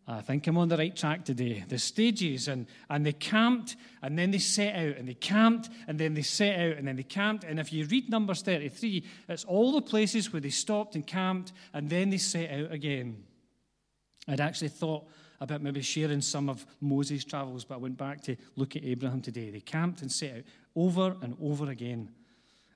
[0.05, 1.63] I think I'm on the right track today.
[1.65, 5.97] The stages, and, and they camped, and then they set out, and they camped, and
[5.97, 7.45] then they set out, and then they camped.
[7.45, 11.53] And if you read Numbers 33, it's all the places where they stopped and camped,
[11.73, 13.23] and then they set out again.
[14.27, 15.07] I'd actually thought
[15.43, 19.21] about maybe sharing some of Moses' travels, but I went back to look at Abraham
[19.21, 19.49] today.
[19.49, 22.09] They camped and set out over and over again.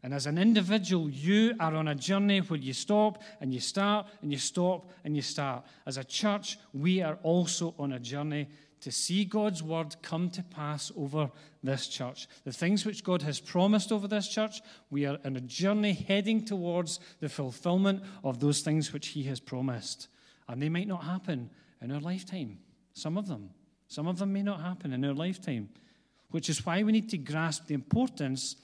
[0.03, 4.07] And as an individual, you are on a journey where you stop and you start
[4.21, 5.65] and you stop and you start.
[5.85, 8.49] As a church, we are also on a journey
[8.81, 11.31] to see God's word come to pass over
[11.63, 12.27] this church.
[12.43, 14.61] The things which God has promised over this church,
[14.91, 19.39] we are on a journey heading towards the fulfillment of those things which He has
[19.39, 20.09] promised.
[20.49, 21.49] And they might not happen
[21.81, 22.59] in our lifetime.
[22.93, 23.49] Some of them.
[23.87, 25.69] Some of them may not happen in our lifetime,
[26.31, 28.55] which is why we need to grasp the importance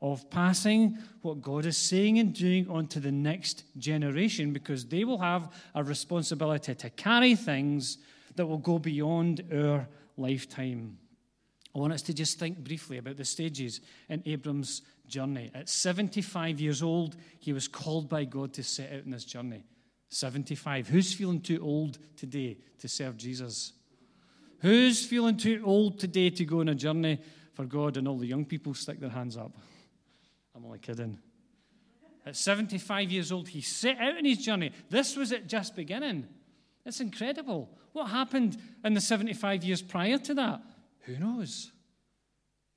[0.00, 5.04] of passing what God is saying and doing on to the next generation because they
[5.04, 7.98] will have a responsibility to carry things
[8.34, 9.86] that will go beyond our
[10.16, 10.98] lifetime.
[11.74, 15.50] I want us to just think briefly about the stages in Abram's journey.
[15.54, 19.64] At 75 years old, he was called by God to set out on this journey.
[20.12, 20.88] 75.
[20.88, 23.72] Who's feeling too old today to serve Jesus?
[24.60, 27.18] Who's feeling too old today to go on a journey
[27.54, 27.96] for God?
[27.96, 29.52] And all the young people stick their hands up.
[30.54, 31.18] I'm only kidding.
[32.26, 34.72] At 75 years old, he set out on his journey.
[34.90, 36.28] This was at just beginning.
[36.84, 37.70] It's incredible.
[37.92, 40.60] What happened in the 75 years prior to that?
[41.00, 41.72] Who knows?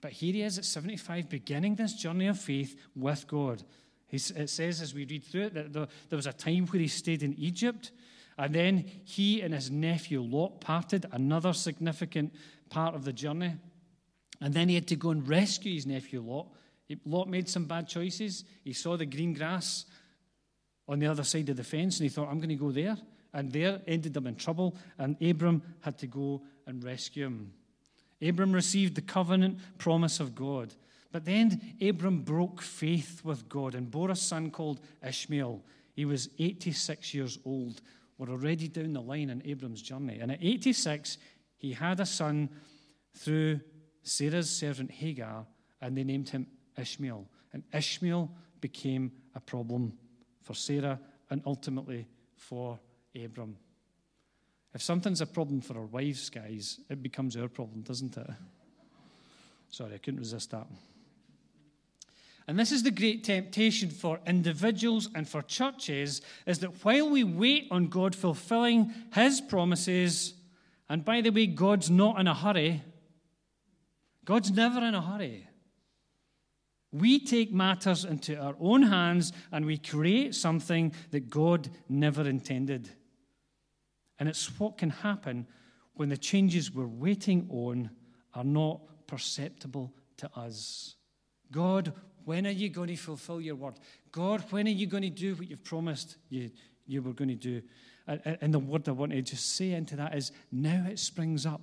[0.01, 3.63] But here he is at 75, beginning this journey of faith with God.
[4.11, 6.87] It says as we read through it that there, there was a time where he
[6.87, 7.91] stayed in Egypt,
[8.37, 12.33] and then he and his nephew Lot parted, another significant
[12.69, 13.55] part of the journey.
[14.41, 16.47] And then he had to go and rescue his nephew Lot
[17.05, 18.43] Lot made some bad choices.
[18.63, 19.85] He saw the green grass
[20.87, 22.97] on the other side of the fence and he thought, I'm going to go there.
[23.33, 27.51] And there ended up in trouble, and Abram had to go and rescue him.
[28.21, 30.73] Abram received the covenant promise of God.
[31.15, 35.63] But then Abram broke faith with God and bore a son called Ishmael.
[35.93, 37.79] He was 86 years old.
[38.17, 40.19] We're already down the line in Abram's journey.
[40.19, 41.17] And at 86,
[41.55, 42.49] he had a son
[43.13, 43.61] through
[44.03, 45.45] Sarah's servant Hagar,
[45.79, 46.47] and they named him
[46.77, 47.25] Ishmael.
[47.53, 49.93] And Ishmael became a problem
[50.41, 50.99] for Sarah
[51.29, 52.77] and ultimately for
[53.23, 53.55] Abram.
[54.73, 58.29] If something's a problem for our wives, guys, it becomes our problem, doesn't it?
[59.69, 60.67] Sorry, I couldn't resist that.
[62.47, 67.23] And this is the great temptation for individuals and for churches is that while we
[67.23, 70.35] wait on God fulfilling his promises,
[70.87, 72.83] and by the way, God's not in a hurry,
[74.25, 75.47] God's never in a hurry.
[76.91, 82.89] We take matters into our own hands and we create something that God never intended.
[84.19, 85.47] And it's what can happen
[85.95, 87.89] when the changes we're waiting on
[88.33, 90.95] are not perceptible to us.
[91.51, 91.93] God,
[92.25, 93.75] when are you going to fulfill your word?
[94.11, 96.51] God, when are you going to do what you've promised you,
[96.85, 97.61] you were going to do?
[98.07, 101.61] And the word I want to just say into that is now it springs up.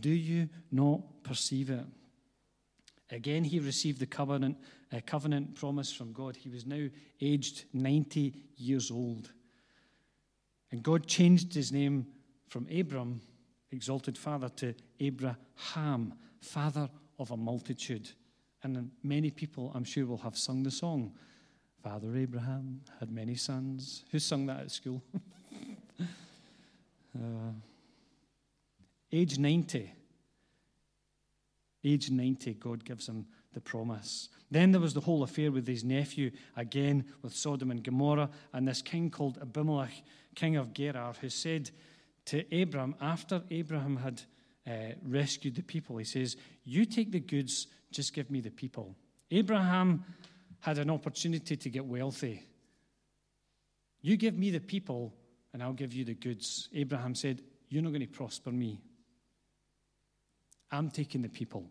[0.00, 1.84] Do you not perceive it?
[3.10, 4.56] Again, he received the covenant,
[5.06, 6.36] covenant promise from God.
[6.36, 6.88] He was now
[7.20, 9.30] aged 90 years old.
[10.72, 12.06] And God changed his name
[12.48, 13.20] from Abram,
[13.70, 16.88] exalted father, to Abraham, father
[17.18, 18.10] of a multitude.
[18.64, 21.12] And many people, I'm sure, will have sung the song.
[21.82, 24.04] Father Abraham had many sons.
[24.10, 25.02] Who sung that at school?
[26.00, 27.52] uh,
[29.12, 29.92] age 90
[31.84, 34.28] age 90, God gives him the promise.
[34.50, 38.66] Then there was the whole affair with his nephew, again with Sodom and Gomorrah, and
[38.66, 40.02] this king called Abimelech,
[40.34, 41.70] king of Gerar, who said
[42.26, 44.22] to Abram, after Abraham had
[44.66, 48.94] uh, rescued the people, he says, You take the goods, just give me the people.
[49.30, 50.04] Abraham
[50.60, 52.46] had an opportunity to get wealthy.
[54.02, 55.14] You give me the people,
[55.52, 56.68] and I'll give you the goods.
[56.74, 58.82] Abraham said, You're not going to prosper me.
[60.70, 61.70] I'm taking the people.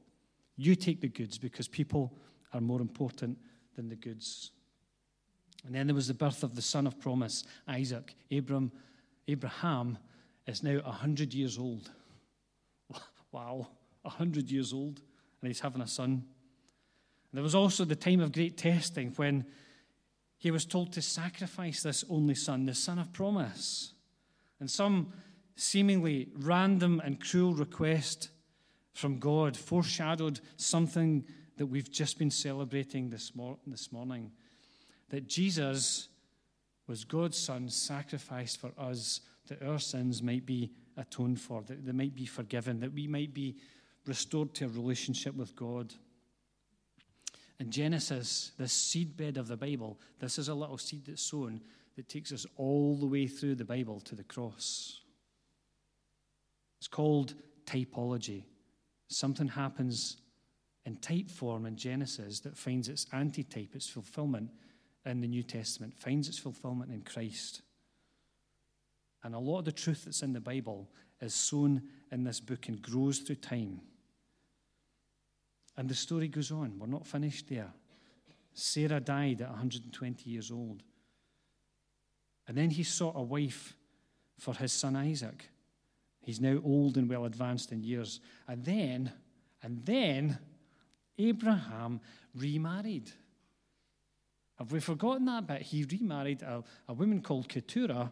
[0.56, 2.14] You take the goods because people
[2.54, 3.38] are more important
[3.76, 4.52] than the goods.
[5.66, 8.16] And then there was the birth of the son of promise, Isaac.
[8.32, 8.72] Abram,
[9.28, 9.98] Abraham
[10.46, 11.92] is now 100 years old.
[13.32, 13.70] Wow,
[14.04, 15.02] 100 years old,
[15.44, 16.10] and he's having a son.
[16.10, 16.24] And
[17.34, 19.46] there was also the time of great testing when
[20.38, 23.94] he was told to sacrifice this only son, the son of promise.
[24.62, 25.12] And some
[25.58, 28.30] seemingly random and cruel request
[28.94, 31.26] from God foreshadowed something
[31.58, 34.32] that we've just been celebrating this, mor- this morning
[35.10, 36.08] that Jesus
[36.88, 41.92] was God's Son sacrificed for us that our sins might be atoned for, that they
[41.92, 43.58] might be forgiven, that we might be
[44.06, 45.94] restored to a relationship with God.
[47.60, 51.62] In Genesis, this seedbed of the Bible, this is a little seed that's sown
[51.96, 55.02] that takes us all the way through the Bible to the cross.
[56.80, 57.36] It's called
[57.66, 58.44] typology.
[59.08, 60.18] Something happens
[60.86, 64.50] in type form in Genesis that finds its antitype, its fulfillment
[65.06, 67.62] in the New Testament, finds its fulfillment in Christ.
[69.24, 70.90] And a lot of the truth that's in the Bible
[71.22, 73.80] is sown in this book and grows through time.
[75.78, 76.78] And the story goes on.
[76.78, 77.74] We're not finished there.
[78.54, 80.84] Sarah died at 120 years old.
[82.48, 83.76] And then he sought a wife
[84.38, 85.50] for his son Isaac.
[86.22, 88.20] He's now old and well advanced in years.
[88.48, 89.12] And then,
[89.62, 90.38] and then,
[91.18, 92.02] Abraham
[92.36, 93.12] remarried.
[94.58, 95.62] Have we forgotten that bit?
[95.62, 98.12] He remarried a, a woman called Keturah,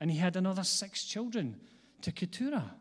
[0.00, 1.60] and he had another six children
[2.02, 2.74] to Keturah.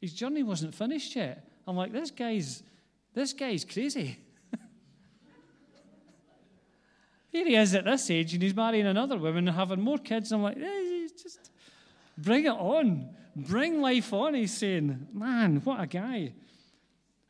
[0.00, 1.48] His journey wasn't finished yet.
[1.66, 2.62] I'm like, this guy's,
[3.14, 4.18] this guy's crazy.
[7.32, 10.32] Here he is at this age, and he's marrying another woman and having more kids.
[10.32, 11.50] I'm like, eh, just
[12.18, 13.08] bring it on.
[13.34, 15.06] Bring life on, he's saying.
[15.12, 16.34] Man, what a guy.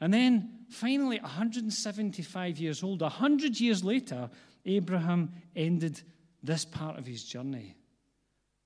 [0.01, 4.28] And then finally, 175 years old, 100 years later,
[4.66, 6.03] Abraham ended
[6.43, 7.76] this part of his journey.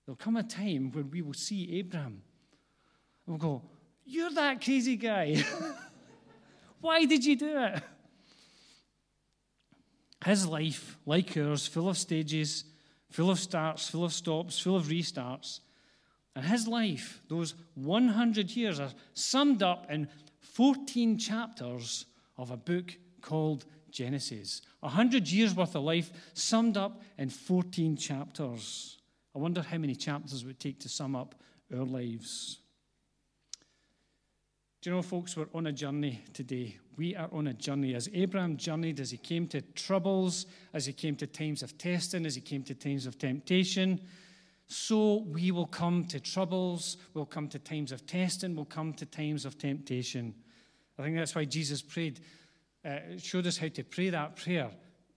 [0.07, 2.23] There'll come a time when we will see Abraham.
[3.27, 3.63] We'll go,
[4.07, 5.45] You're that crazy guy.
[6.81, 7.83] Why did you do it?
[10.25, 12.65] His life, like ours, full of stages,
[13.11, 15.61] full of starts, full of stops, full of restarts.
[16.35, 20.09] And his life, those 100 years, are summed up in
[20.41, 24.63] 14 chapters of a book called Genesis.
[24.83, 28.99] A hundred years worth of life summed up in 14 chapters.
[29.35, 31.35] I wonder how many chapters it would take to sum up
[31.75, 32.59] our lives.
[34.87, 36.77] Do you know, folks, we're on a journey today.
[36.97, 37.97] We are on a journey.
[37.97, 42.25] As Abraham journeyed, as he came to troubles, as he came to times of testing,
[42.25, 44.01] as he came to times of temptation,
[44.69, 49.05] so we will come to troubles, we'll come to times of testing, we'll come to
[49.05, 50.33] times of temptation.
[51.01, 52.21] I think that's why Jesus prayed,
[52.85, 54.71] uh, showed us how to pray that prayer,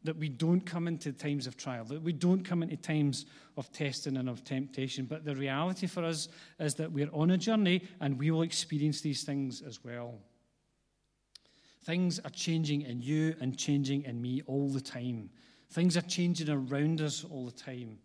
[0.03, 3.25] that we don't come into times of trial, that we don't come into times
[3.57, 5.05] of testing and of temptation.
[5.05, 6.29] But the reality for us
[6.59, 10.19] is that we're on a journey and we will experience these things as well.
[11.83, 15.29] Things are changing in you and changing in me all the time.
[15.71, 17.99] Things are changing around us all the time.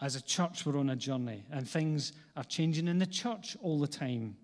[0.00, 3.80] As a church, we're on a journey, and things are changing in the church all
[3.80, 4.36] the time.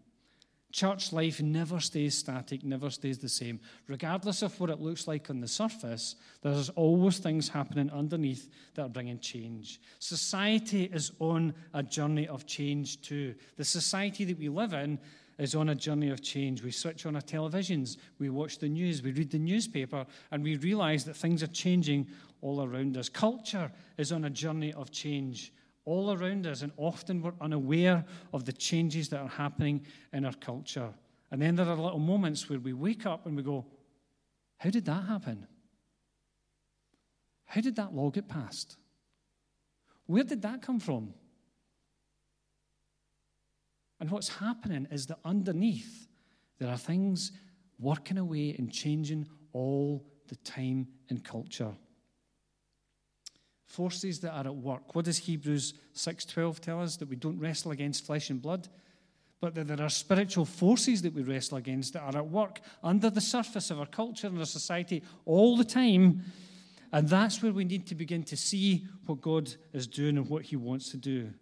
[0.71, 3.59] Church life never stays static, never stays the same.
[3.87, 8.83] Regardless of what it looks like on the surface, there's always things happening underneath that
[8.83, 9.81] are bringing change.
[9.99, 13.35] Society is on a journey of change too.
[13.57, 14.99] The society that we live in
[15.39, 16.63] is on a journey of change.
[16.63, 20.57] We switch on our televisions, we watch the news, we read the newspaper, and we
[20.57, 22.09] realize that things are changing
[22.43, 23.09] all around us.
[23.09, 25.53] Culture is on a journey of change
[25.89, 30.35] all around us, and often we're unaware of the changes that are happening in our
[30.35, 30.93] culture.
[31.31, 33.65] And then there are little moments where we wake up and we go,
[34.59, 35.47] How did that happen?
[37.47, 38.77] How did that law get passed?
[40.05, 41.15] Where did that come from?
[43.99, 46.07] And what's happening is that underneath,
[46.59, 47.33] there are things
[47.79, 51.75] working away and changing all the time in culture
[53.69, 54.95] forces that are at work.
[54.95, 56.97] What does Hebrews 6:12 tell us?
[56.97, 58.69] That we don't wrestle against flesh and blood,
[59.41, 63.11] but that there are spiritual forces that we wrestle against that are at work under
[63.11, 66.25] the surface of our culture and our society all the time.
[66.91, 70.45] And that's where we need to begin to see what God is doing and what
[70.45, 71.35] he wants to do.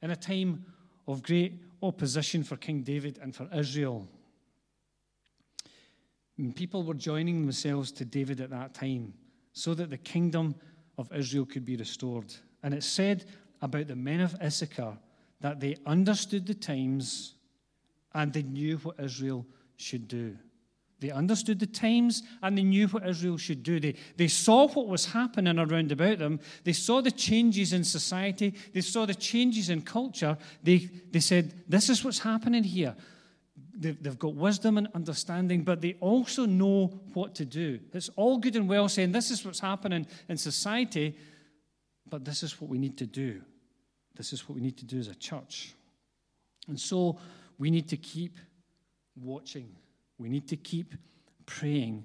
[0.00, 0.64] In a time
[1.08, 4.08] of great opposition for King David and for Israel,
[6.54, 9.14] people were joining themselves to David at that time
[9.52, 10.54] so that the kingdom
[11.00, 12.32] of Israel could be restored.
[12.62, 13.24] And it said
[13.62, 14.98] about the men of Issachar
[15.40, 17.34] that they understood the times
[18.14, 19.46] and they knew what Israel
[19.76, 20.36] should do.
[21.00, 23.80] They understood the times and they knew what Israel should do.
[23.80, 26.40] They, they saw what was happening around about them.
[26.64, 28.54] They saw the changes in society.
[28.74, 30.36] They saw the changes in culture.
[30.62, 32.94] They, they said, This is what's happening here.
[33.72, 37.80] They've, they've got wisdom and understanding, but they also know what to do.
[37.92, 41.16] It's all good and well saying, This is what's happening in society,
[42.08, 43.42] but this is what we need to do.
[44.16, 45.74] This is what we need to do as a church.
[46.68, 47.18] And so
[47.58, 48.38] we need to keep
[49.16, 49.74] watching
[50.20, 50.94] we need to keep
[51.46, 52.04] praying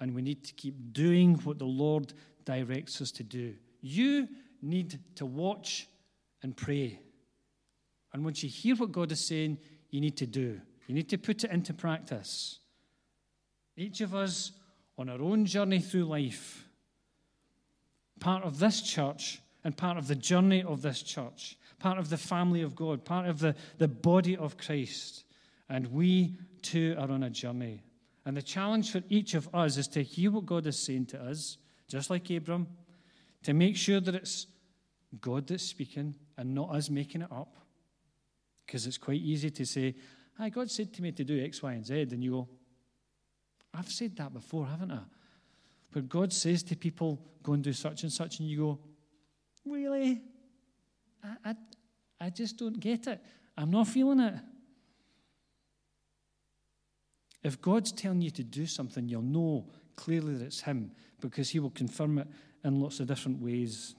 [0.00, 2.12] and we need to keep doing what the Lord
[2.44, 3.54] directs us to do.
[3.80, 4.28] You
[4.60, 5.86] need to watch
[6.42, 6.98] and pray.
[8.12, 9.58] And once you hear what God is saying,
[9.90, 10.60] you need to do.
[10.86, 12.58] You need to put it into practice.
[13.76, 14.52] Each of us
[14.96, 16.68] on our own journey through life,
[18.20, 22.16] part of this church and part of the journey of this church, part of the
[22.16, 25.24] family of God, part of the, the body of Christ.
[25.68, 27.82] And we too are on a journey.
[28.26, 31.22] And the challenge for each of us is to hear what God is saying to
[31.22, 31.58] us,
[31.88, 32.66] just like Abram,
[33.42, 34.46] to make sure that it's
[35.20, 37.56] God that's speaking and not us making it up.
[38.64, 39.94] Because it's quite easy to say,
[40.38, 42.08] Hi, God said to me to do X, Y, and Z.
[42.10, 42.48] And you go,
[43.72, 45.00] I've said that before, haven't I?
[45.92, 48.40] But God says to people, Go and do such and such.
[48.40, 48.78] And you go,
[49.64, 50.22] Really?
[51.22, 51.54] I, I,
[52.20, 53.20] I just don't get it.
[53.56, 54.34] I'm not feeling it.
[57.42, 59.66] If God's telling you to do something, you'll know
[59.96, 62.26] clearly that it's Him because He will confirm it
[62.64, 63.94] in lots of different ways.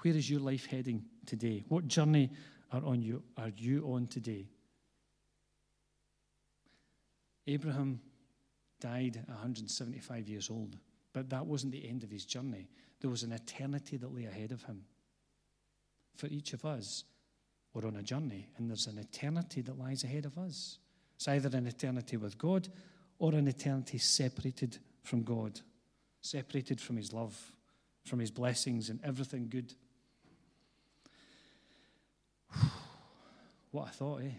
[0.00, 1.64] Where is your life heading today?
[1.68, 2.30] What journey
[2.72, 4.48] are, on you, are you on today?
[7.52, 8.00] Abraham
[8.80, 10.76] died 175 years old,
[11.12, 12.68] but that wasn't the end of his journey.
[13.00, 14.84] There was an eternity that lay ahead of him.
[16.16, 17.04] For each of us,
[17.72, 20.78] we're on a journey, and there's an eternity that lies ahead of us.
[21.16, 22.68] It's either an eternity with God
[23.18, 25.60] or an eternity separated from God,
[26.20, 27.52] separated from His love,
[28.04, 29.74] from His blessings and everything good.
[33.70, 34.34] what a thought, eh?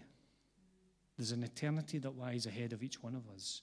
[1.16, 3.62] There's an eternity that lies ahead of each one of us.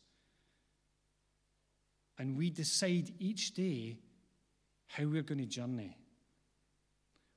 [2.18, 3.97] And we decide each day
[4.88, 5.97] how we're going to journey,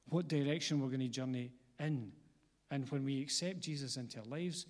[0.09, 2.13] what direction we're going to journey in.
[2.71, 4.67] And when we accept Jesus into our lives,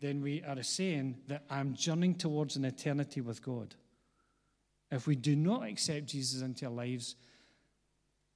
[0.00, 3.74] then we are saying that I'm journeying towards an eternity with God.
[4.90, 7.16] If we do not accept Jesus into our lives,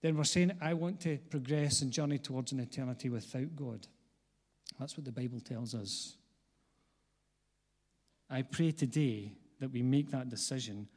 [0.03, 3.87] then we're saying, I want to progress and journey towards an eternity without God.
[4.79, 6.17] That's what the Bible tells us.
[8.31, 10.89] I pray today that we make that decision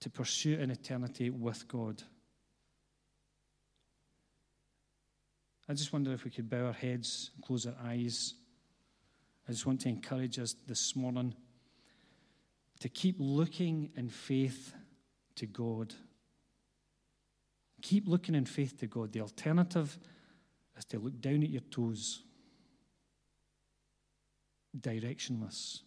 [0.00, 2.02] to pursue an eternity with God.
[5.68, 8.34] I just wonder if we could bow our heads, close our eyes.
[9.46, 11.34] I just want to encourage us this morning
[12.80, 14.72] to keep looking in faith
[15.34, 15.94] to God.
[17.82, 19.12] Keep looking in faith to God.
[19.12, 19.98] The alternative
[20.76, 22.22] is to look down at your toes,
[24.78, 25.80] directionless,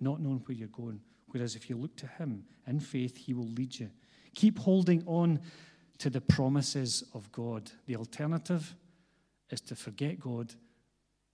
[0.00, 1.00] not knowing where you're going.
[1.28, 3.90] Whereas if you look to Him in faith, He will lead you.
[4.34, 5.40] Keep holding on
[5.98, 7.70] to the promises of God.
[7.86, 8.74] The alternative
[9.50, 10.54] is to forget God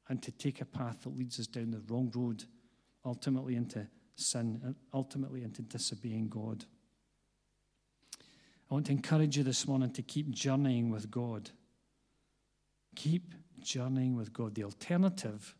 [0.08, 2.44] and to take a path that leads us down the wrong road,
[3.04, 3.86] ultimately into
[4.16, 6.64] sin, ultimately into disobeying God.
[8.70, 11.50] I want to encourage you this morning to keep journeying with God.
[12.94, 14.54] Keep journeying with God.
[14.54, 15.56] The alternative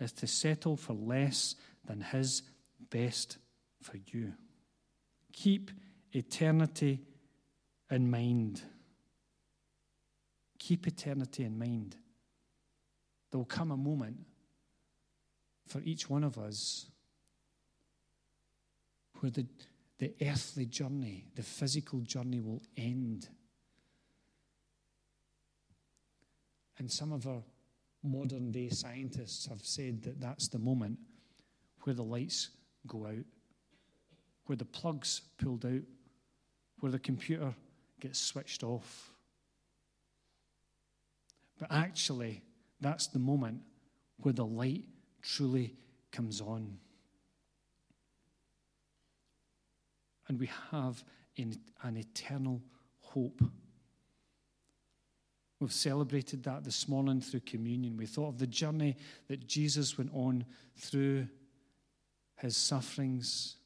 [0.00, 1.54] is to settle for less
[1.86, 2.42] than His
[2.90, 3.38] best
[3.82, 4.32] for you.
[5.32, 5.70] Keep
[6.12, 7.00] eternity
[7.90, 8.62] in mind.
[10.58, 11.96] Keep eternity in mind
[13.34, 14.16] there will come a moment
[15.66, 16.86] for each one of us
[19.18, 19.44] where the,
[19.98, 23.28] the earthly journey, the physical journey will end.
[26.78, 27.42] And some of our
[28.04, 31.00] modern day scientists have said that that's the moment
[31.84, 32.50] where the lights
[32.86, 33.24] go out,
[34.46, 35.82] where the plug's pulled out,
[36.80, 37.54] where the computer
[38.00, 39.10] gets switched off.
[41.58, 42.42] But actually,
[42.80, 43.60] that's the moment
[44.18, 44.84] where the light
[45.22, 45.74] truly
[46.10, 46.78] comes on.
[50.28, 51.04] And we have
[51.36, 52.62] an, an eternal
[53.00, 53.42] hope.
[55.60, 57.96] We've celebrated that this morning through communion.
[57.96, 58.96] We thought of the journey
[59.28, 60.44] that Jesus went on
[60.76, 61.28] through
[62.36, 63.56] his sufferings,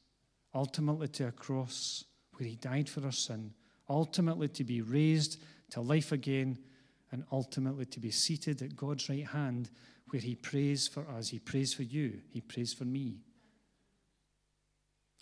[0.53, 3.53] ultimately to a cross where he died for our sin,
[3.89, 5.41] ultimately to be raised
[5.71, 6.57] to life again,
[7.11, 9.69] and ultimately to be seated at God's right hand
[10.09, 11.29] where He prays for us.
[11.29, 13.17] He prays for you, He prays for me.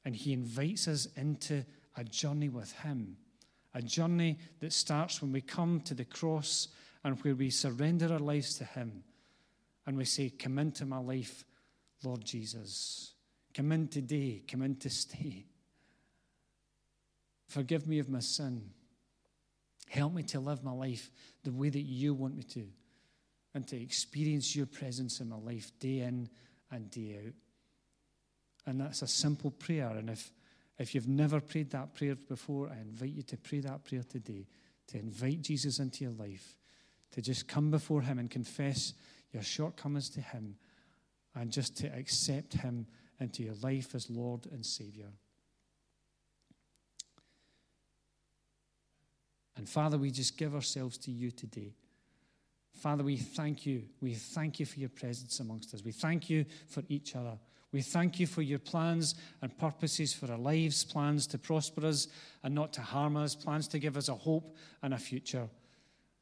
[0.05, 3.17] And He invites us into a journey with Him,
[3.73, 6.69] a journey that starts when we come to the cross
[7.03, 9.03] and where we surrender our lives to Him
[9.85, 11.45] and we say, Come into my life,
[12.03, 13.13] Lord Jesus.
[13.57, 15.43] Come in today, come in to stay.
[17.47, 18.69] Forgive me of my sin.
[19.89, 21.09] Help me to live my life
[21.43, 22.67] the way that you want me to
[23.55, 26.29] and to experience your presence in my life day in
[26.69, 27.33] and day out.
[28.67, 29.89] And that's a simple prayer.
[29.89, 30.31] And if,
[30.77, 34.45] if you've never prayed that prayer before, I invite you to pray that prayer today,
[34.89, 36.57] to invite Jesus into your life,
[37.13, 38.93] to just come before Him and confess
[39.31, 40.57] your shortcomings to Him,
[41.33, 42.85] and just to accept Him
[43.19, 45.09] into your life as Lord and Savior.
[49.55, 51.73] And Father, we just give ourselves to you today.
[52.75, 53.83] Father, we thank you.
[54.01, 55.83] We thank you for your presence amongst us.
[55.83, 57.39] We thank you for each other.
[57.71, 62.07] We thank you for your plans and purposes for our lives, plans to prosper us
[62.43, 65.49] and not to harm us, plans to give us a hope and a future.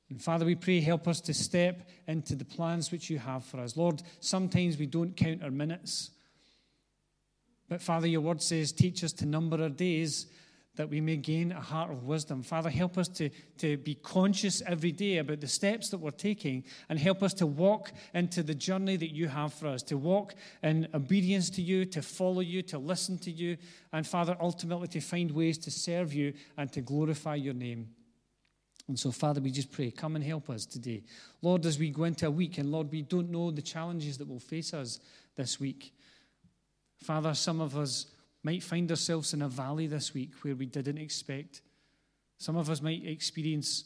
[0.09, 3.59] And Father, we pray, help us to step into the plans which you have for
[3.59, 3.75] us.
[3.75, 6.11] Lord, sometimes we don't count our minutes.
[7.68, 10.28] But Father, your word says, teach us to number our days
[10.76, 12.43] that we may gain a heart of wisdom.
[12.43, 16.63] Father, help us to, to be conscious every day about the steps that we're taking
[16.89, 20.36] and help us to walk into the journey that you have for us, to walk
[20.63, 23.57] in obedience to you, to follow you, to listen to you,
[23.93, 27.88] and Father, ultimately to find ways to serve you and to glorify your name.
[28.88, 31.03] And so, Father, we just pray, come and help us today.
[31.41, 34.28] Lord, as we go into a week, and Lord, we don't know the challenges that
[34.28, 34.99] will face us
[35.36, 35.94] this week.
[37.01, 38.07] Father, some of us
[38.43, 41.61] might find ourselves in a valley this week where we didn't expect.
[42.37, 43.85] Some of us might experience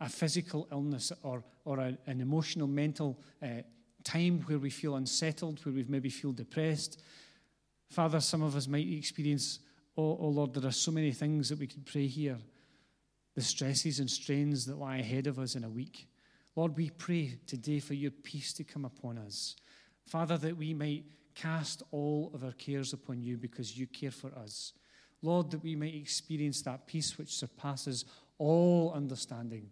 [0.00, 3.62] a physical illness or, or a, an emotional, mental uh,
[4.04, 7.02] time where we feel unsettled, where we maybe feel depressed.
[7.90, 9.60] Father, some of us might experience,
[9.96, 12.38] oh, oh Lord, there are so many things that we could pray here.
[13.34, 16.06] The stresses and strains that lie ahead of us in a week.
[16.54, 19.56] Lord, we pray today for your peace to come upon us.
[20.06, 21.04] Father, that we might
[21.36, 24.72] cast all of our cares upon you because you care for us.
[25.22, 28.04] Lord, that we might experience that peace which surpasses
[28.38, 29.70] all understanding.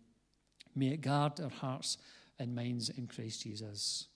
[0.76, 1.98] May it guard our hearts
[2.38, 4.06] and minds in Christ Jesus.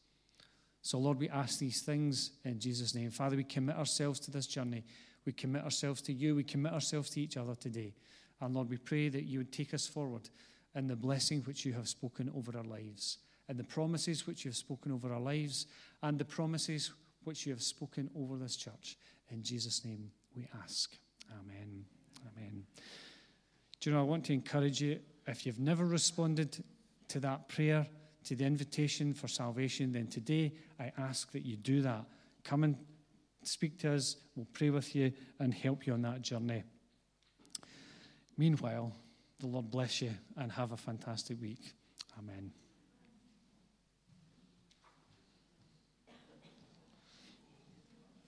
[0.83, 3.11] So, Lord, we ask these things in Jesus' name.
[3.11, 4.85] Father, we commit ourselves to this journey.
[5.25, 6.37] We commit ourselves to you.
[6.37, 7.95] We commit ourselves to each other today.
[8.41, 10.31] And Lord, we pray that you would take us forward
[10.75, 13.19] in the blessing which you have spoken over our lives,
[13.49, 15.67] and the promises which you have spoken over our lives,
[16.03, 16.93] and the promises
[17.25, 18.97] which you have spoken over this church.
[19.31, 20.97] In Jesus' name we ask.
[21.41, 21.85] Amen.
[22.27, 22.65] Amen.
[23.81, 26.65] Do you know, I want to encourage you, if you've never responded
[27.09, 27.87] to that prayer,
[28.25, 32.05] to the invitation for salvation, then today I ask that you do that.
[32.45, 32.77] Come and
[33.43, 36.65] speak to us, we'll pray with you and help you on that journey.
[38.37, 38.93] Meanwhile,
[39.41, 41.75] the Lord bless you and have a fantastic week.
[42.19, 42.53] Amen.